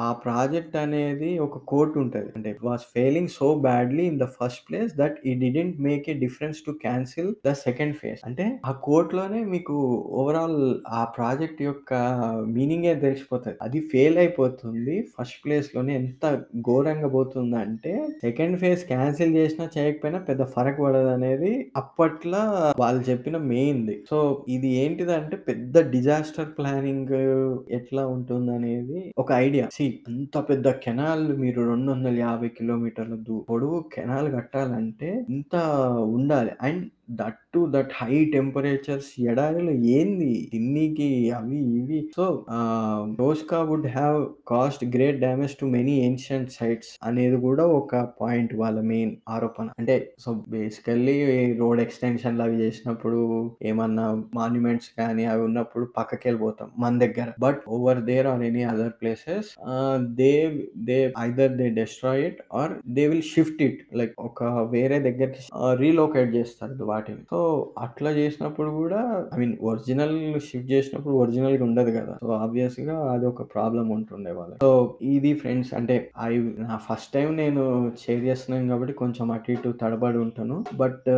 [0.00, 2.28] ఆ ప్రాజెక్ట్ అనేది ఒక కోట్ ఉంటది.
[2.36, 6.60] అంటే was failing so badly in the first place that ఈ didn't make a difference
[6.66, 8.20] to cancel the second phase.
[8.28, 9.76] అంటే ఆ కోట్‌లోనే మీకు
[10.18, 10.58] ఓవరాల్
[10.92, 11.92] ఆ ప్రాజెక్ట్ యొక్క
[12.54, 13.56] మీనింగే తెలిసిపోతది.
[13.62, 14.96] అది ఫెయిల్ అయిపోతుంది.
[15.14, 16.24] ఫస్ట్ ప్లేస్‌లోనే ఎంత
[16.66, 17.92] ఘోరంగా పోతుందంటే
[18.22, 22.34] సెకండ్ ఫేజ్ క్యాన్సిల్ చేసినా చేయకపోయినా పెద్ద ఫరక్ పడదనేది అప్పట్ల
[22.78, 23.96] వాళ్ళు చెప్పిన మెయిన్‌ది.
[24.10, 27.07] సో, ఇది ఏంటిదంటే పెద్ద డిజాస్టర్ ప్లానింగ్
[27.70, 29.68] ఎట్లా ఉంటుందనేది ఒక ఐడియా.
[29.72, 33.14] సి అంత పెద్ద కెనాల్ మీరు 250 కిలోమీటర్ల
[33.50, 35.54] పొడవు కెనాల్ కట్టాలంటే ఇంత
[36.02, 36.50] ఉండాలి.
[36.62, 36.84] And
[37.18, 42.00] that to that high temperatures ఎడారిలో ఏంది తిన్నీకి అవి ఇవి.
[42.16, 47.92] So, ah, Toshka would have cost great damage to many ancient sites అనేది కూడా ఒక
[48.20, 49.68] పాయింట్ వాళ్ళ మెయిన్ ఆరోపణ.
[49.78, 51.16] అంటే సో, బేసికల్లీ
[51.60, 53.20] రోడ్ ఎక్స్‌టెన్షన్‌లు అవి చేసినప్పుడు
[53.64, 57.28] ఏమన్నా మాన్యుమెంట్స్ కానీ అవి ఉన్నప్పుడు పక్కకి వెళ్ళిపోతాం మన దగ్గర.
[57.40, 59.50] But over there are any other places
[60.18, 60.32] they
[60.88, 64.42] they either they destroy it or they will shift it like ఒక
[64.72, 65.42] వేరే దగ్గరికి
[65.80, 67.22] రీలోకేట్ చేస్తారు వాటిని.
[67.32, 67.38] సో,
[67.86, 69.00] అట్లా చేసినప్పుడు కూడా
[69.34, 70.16] ఐ మీన్ ఒరిజినల్
[70.48, 72.96] షిఫ్ట్ చేసినప్పుడు ఒరిజినల్‌గా ఉండదు కదా సో, ఆబ్వియస్‌గా
[73.30, 74.60] ఒక ప్రాబ్లమ్ ఉంటుండే వాళ్ళకి.
[74.64, 74.70] సో,
[75.12, 76.32] ఇది ఫ్రెండ్స్ అంటే ఐ
[76.64, 77.62] నా ఫస్ట్ టైం నేను
[78.02, 80.56] షేర్ చేస్తున్నాను కాబట్టి కొంచెం అటు ఇటు తడబడి ఉంటాను.
[80.76, 81.08] బట్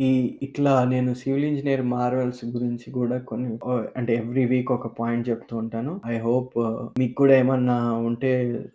[0.00, 0.10] ఈ
[0.46, 3.50] ఇట్లా నేను సివిల్ ఇంజనీర్ మార్వెల్స్ గురించి కూడా కొన్ని
[3.96, 5.92] అంటే ఎవ్రీ వీక్ ఒక పాయింట్ చెప్తూ ఉంటాను.
[6.10, 6.54] ఐ హోప్
[7.00, 7.76] మీకు కూడా ఏమన్నా
[8.08, 8.30] ఉంటే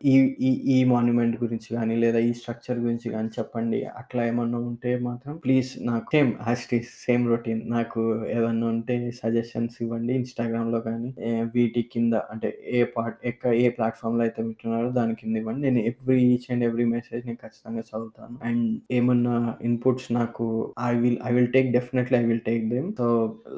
[0.06, 0.16] ఈ
[0.48, 3.80] ఈ ఈ మాన్యుమెంట్ గురించి కానీ లేదా ఈ స్ట్రక్చర్ గురించి కానీ చెప్పండి.
[4.02, 7.62] అట్లా ఏమన్నా ఉంటే మాత్రం ప్లీజ్ నాకు సేమ్ ఆస్టి ఈస్ సేమ్ రొటీన్.
[7.70, 8.02] నాకు
[8.34, 11.10] ఏమన్నా ఉంటే సజెషన్స్ ఇవ్వండి ఇన్‌స్టాగ్రామ్‌లో కానీ
[11.54, 15.64] వీటి కింద అంటే ఏ పార్ట్ ఎక్క ఏ ప్లాట్ఫామ్లో అయితే వింటున్నారో దాని కింద ఇవ్వండి.
[15.68, 18.36] నేను every each and every message నేను ఖచ్చితంగా చదువుతాను.
[18.50, 19.36] అండ్ ఏమన్నా
[19.68, 20.48] ఇన్‌పుట్స్ నాకు
[20.86, 23.08] I will I will take definitely I will take them so,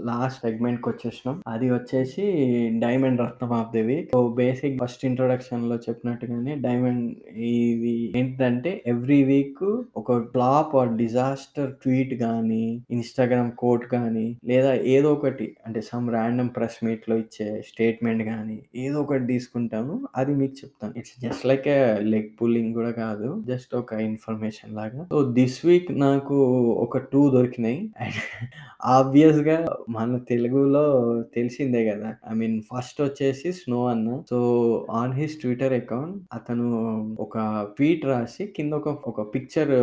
[0.09, 1.37] last సెగ్మెంట్‌కొచ్చేసినాం.
[1.47, 2.25] అది వచ్చేసి
[2.85, 3.73] డైమండ్ రత్నం ఆఫ్
[4.13, 7.05] సో, బేసిక్ ఫస్ట్ ఇంట్రొడక్షన్‌లో చెప్పినట్టుగానే డైమండ్
[7.49, 9.63] ఇది ఏంటంటే ఎవ్రీ వీక్
[9.97, 16.51] ఒక ఫ్లాప్ ఆర్ డిజాస్టర్ ట్వీట్ కానీ ఇన్‌స్టాగ్రామ్ కోట్ కానీ లేదా ఏదో ఒకటి అంటే సమ్ రాండమ్
[16.55, 19.95] ప్రెస్ మీట్‌లో ఇచ్చే స్టేట్మెంట్ కానీ ఏదో ఒకటి తీసుకుంటాను.
[20.15, 20.93] అది మీకు చెప్తాను.
[20.97, 23.29] It's just like a leg pulling కూడా కాదు.
[23.47, 25.01] జస్ట్ ఒక ఇన్ఫర్మేషన్ లాగా.
[25.11, 26.37] సో, దిస్ వీక్ నాకు
[26.85, 27.79] ఒక టూ దొరికినాయి.
[28.01, 28.19] అండ్
[28.91, 29.57] ఆబ్వియస్‌గా
[29.97, 30.85] మన తెలుగులో
[31.35, 34.09] తెలిసిందే కదా ఐ మీన్ ఫస్ట్ వచ్చేసి స్నో అన్న.
[34.29, 34.37] So,
[34.93, 36.67] on his Twitter account అతను
[37.19, 37.35] ఒక
[37.77, 39.73] ట్వీట్ రాసి కింద ఒక ఒక పిక్చర్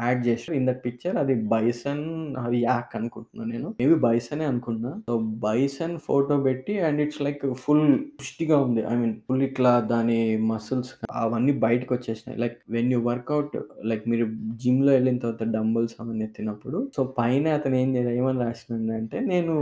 [0.00, 0.56] యాడ్ చేసాడు.
[0.56, 3.74] ఇన్ దట్ పిక్చర్ అది బైసన్ అది యాక్ అనుకుంటున్నా నేను.
[3.80, 8.82] మేబీ బైసనే అనుకున్నా సో, బైసన్ ఫోటో పెట్టి అండ్ ఇట్స్ లైక్ ఫుల్ పుష్టిగా ఉంది.
[8.82, 12.40] ఐ మీన్ ఫుల్ ఇట్లా దాని మసిల్స్ అవన్నీ బయటకొచ్చేసినాయి.
[12.40, 14.26] Like when you work out like మీరు
[14.56, 19.54] జిమ్లో వెళ్ళిన తర్వాత డంబుల్స్ అవన్నీ ఎత్తినప్పుడు సో, పైన అతను ఏం జే ఏమని అంటే నేను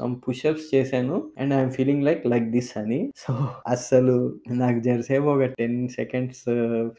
[0.00, 3.12] సమ్ పుషప్స్ చేశాను and I'm feeling like like this అని.
[3.16, 4.16] సో, అస్సలు
[4.50, 6.44] నాకు జరసేపు ఒక 10 సెకండ్స్,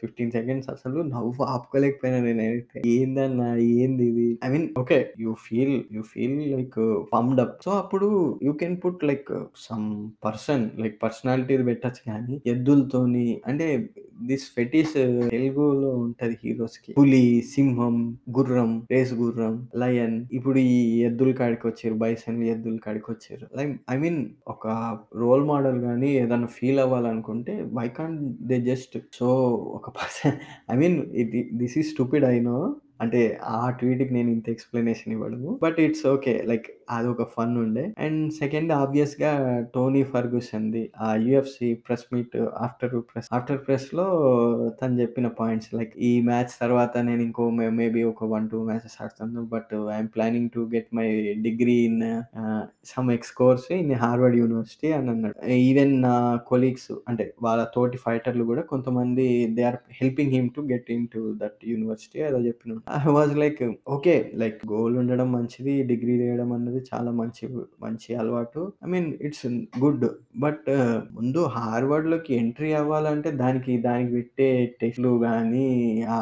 [0.02, 2.42] 15 సెకండ్స్ అసలు నవ్వు ఆపుకోలేకపోయినా నేను
[2.76, 2.88] నేనైతే.
[2.88, 4.38] ఏందన్నా ఏందిది?
[4.44, 4.98] I mean okay.
[5.20, 7.64] You feel you feel like pumped up.
[7.64, 13.88] So, అప్పుడు you can put like some person like personality పెట్టచ్చు కానీ ఎద్దులతోని అంటే
[14.22, 16.92] దిస్ ఫెటిస్ uh, తెలుగులో ఉంటది హీరోస్‌కి.
[16.92, 21.30] పులి, సింహం, గుర్రం, రేస్ గుర్రం, లయన్ ఇప్పుడు ఈ ఎద్దుల
[21.66, 22.78] వచ్చారు బైసన్ ఎద్దుల
[23.10, 24.66] వచ్చారు లైక్ ఐ మీన్ ఒక
[25.16, 29.28] రోల్ మోడల్ గానీ ఏదైనా ఫీల్ అవ్వాలనుకుంటే why can't they just so
[29.74, 30.36] ఒక పర్సన్
[30.72, 32.57] ఐ మీన్ ఇది this is stupid I know.
[33.00, 33.20] అంటే
[33.54, 35.50] ఆ ట్వీట్‌కి నేను ఇంత ఎక్స్ప్లెనేషన్ ఇవ్వడము.
[35.62, 36.34] But it's okay.
[36.48, 37.84] లైక్ అదొక ఫన్ ఉండే.
[38.04, 39.30] అండ్ సెకండ్ ఆబ్వియస్‌గా
[39.74, 42.36] టోనీ ఫర్గూసన్‌ది ఆ UFC press meet
[42.66, 44.06] after press after ప్రెస్‌లో
[44.78, 47.44] తను చెప్పిన పాయింట్స్ లైక్ ఈ మ్యాచ్ తర్వాత నేను ఇంకో
[47.78, 51.08] మేబీ ఒక 1, 2 మ్యాచెస్ ఆడుతాను but I'm planning to get my
[51.46, 52.00] degree in
[52.92, 55.36] some ex course in Harvard University అని అన్నాడు.
[55.62, 56.14] ఈవెన్ నా
[56.50, 59.26] కొలీగ్స్ అంటే వాళ్ళ తోటి ఫైటర్లు కూడా కొంతమంది
[59.56, 63.60] they are helping him to get in to that university ఏదో చెప్పిన I was like
[63.94, 64.12] okay.
[64.40, 65.72] Like goal ఉండడం మంచిది.
[65.90, 67.44] డిగ్రీ చేయడం అన్నది చాలా మంచి
[67.82, 68.60] మంచి అలవాటు.
[68.84, 69.44] I mean it's
[69.78, 70.04] good.
[70.42, 70.68] But
[71.16, 74.48] ముందు హార్వర్డ్‌లోకి ఎంట్రీ అవ్వాలంటే దానికి దానికి పెట్టే
[74.80, 75.66] టెస్ట్‌లు కానీ
[76.14, 76.18] ఆ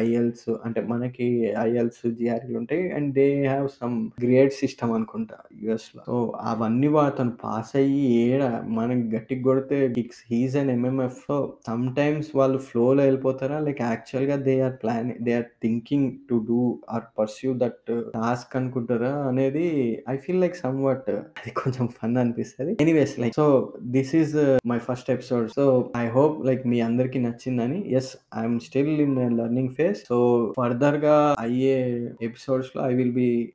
[0.00, 1.28] ఐఎల్స్ అంటే మనకి
[1.64, 2.84] ఐఎల్స్, జిఆర్లు ఉంటాయి.
[2.96, 6.16] And they have some grade system అనుకుంటా యుఎస్లో సో,
[6.50, 8.42] అవన్నీ వా అతను పాస్ అయ్యి ఏడ
[8.78, 11.22] మనకి గట్టిగా కొడితే kicks he's and MMF.
[11.28, 16.80] Some sometimes వాళ్ళు ఫ్లోలో వెళ్ళిపోతారా లైక్ యాక్చువల్‌గా they are planning they are thinking to do
[16.90, 19.66] or pursue that task అనుకుంటారా అనేది
[20.08, 25.10] ఐ ఫీల్ లైక్ సమ్‌వాట్ అది కొంచెం ఫన్ అనిపిస్తుంది anyways like so, this is my first
[25.10, 25.48] episode.
[25.56, 27.92] So, I hope like మీ అందరికి నచ్చిందని.
[27.92, 29.98] As I still in learning phase.
[30.08, 30.18] So,
[30.56, 31.76] ఫర్దర్‌గా అయ్యే
[32.22, 33.52] ఎపిసోడ్స్‌లో I will be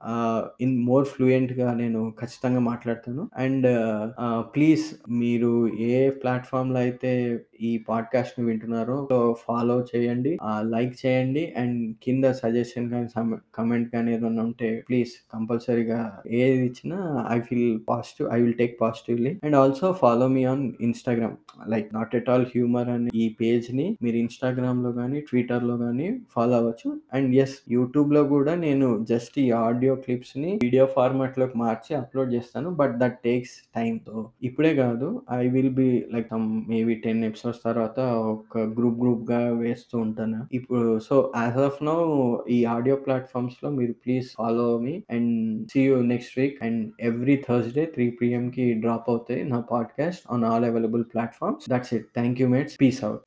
[0.61, 3.29] in more ఫ్లూయెంట్గా నేను ఖచ్చితంగా మాట్లాడతాను.
[3.37, 3.67] అండ్
[4.55, 10.37] ప్లీజ్ uh, uh, మీరు ఏ ప్లాట్ఫామ్లో అయితే ఈ పాడ్కాస్ట్ని వింటున్నారో సో, ఫాలో చేయండి.
[10.47, 11.53] Uh, లైక్ చేయండి.
[11.57, 13.07] అండ్ కింద సజెషన్ కానీ
[13.57, 15.99] కమెంట్ కానీ ఏదైనా ఉంటే ప్లీజ్ కంపల్సరీగా
[16.39, 16.97] ఏది ఇచ్చినా
[17.29, 18.27] I feel positive.
[18.31, 19.31] I will take positively.
[19.45, 21.35] And also follow me on Instagram.
[21.73, 26.89] Like not at all humour అనే ఈ పేజ్‌ని మీరు ఇన్‌స్టాగ్రామ్‌లో గానీ, ట్విట్టర్‌లో కానీ ఫాలో అవ్వచ్చు.
[27.17, 32.45] అండ్ యెస్ యూట్యూబ్‌లో కూడా నేను జస్ట్ ఈ ఆడియో క్లిప్స్‌ని వీడియో ఫార్మాట్‌లోకి మార్చి అప్‌లోడ్ చేస్తాను.
[32.79, 33.97] But that takes time.
[34.07, 34.17] తో
[34.47, 36.29] ఇప్పుడే కాదు I will be like
[36.69, 37.99] maybe 10 episodes తర్వాత
[38.31, 38.45] ఒక
[38.77, 40.39] గ్రూప్ గ్రూప్‌గా వేస్తూ ఉంటాను.
[40.57, 40.75] ఇప్పుడు
[41.07, 41.97] సో, యాజ్ ఆఫ్ నౌ
[42.49, 46.57] ఈ ఆడియో ప్లాట్ఫామ్స్లో మీరు please follow me and see you next week.
[46.63, 51.93] And every Thursday three PM కి డ్రాప్ అవుతాయి నా podcast on all available platforms that's
[51.93, 52.07] it.
[52.15, 52.77] Thank you mates.
[52.81, 53.21] Peace out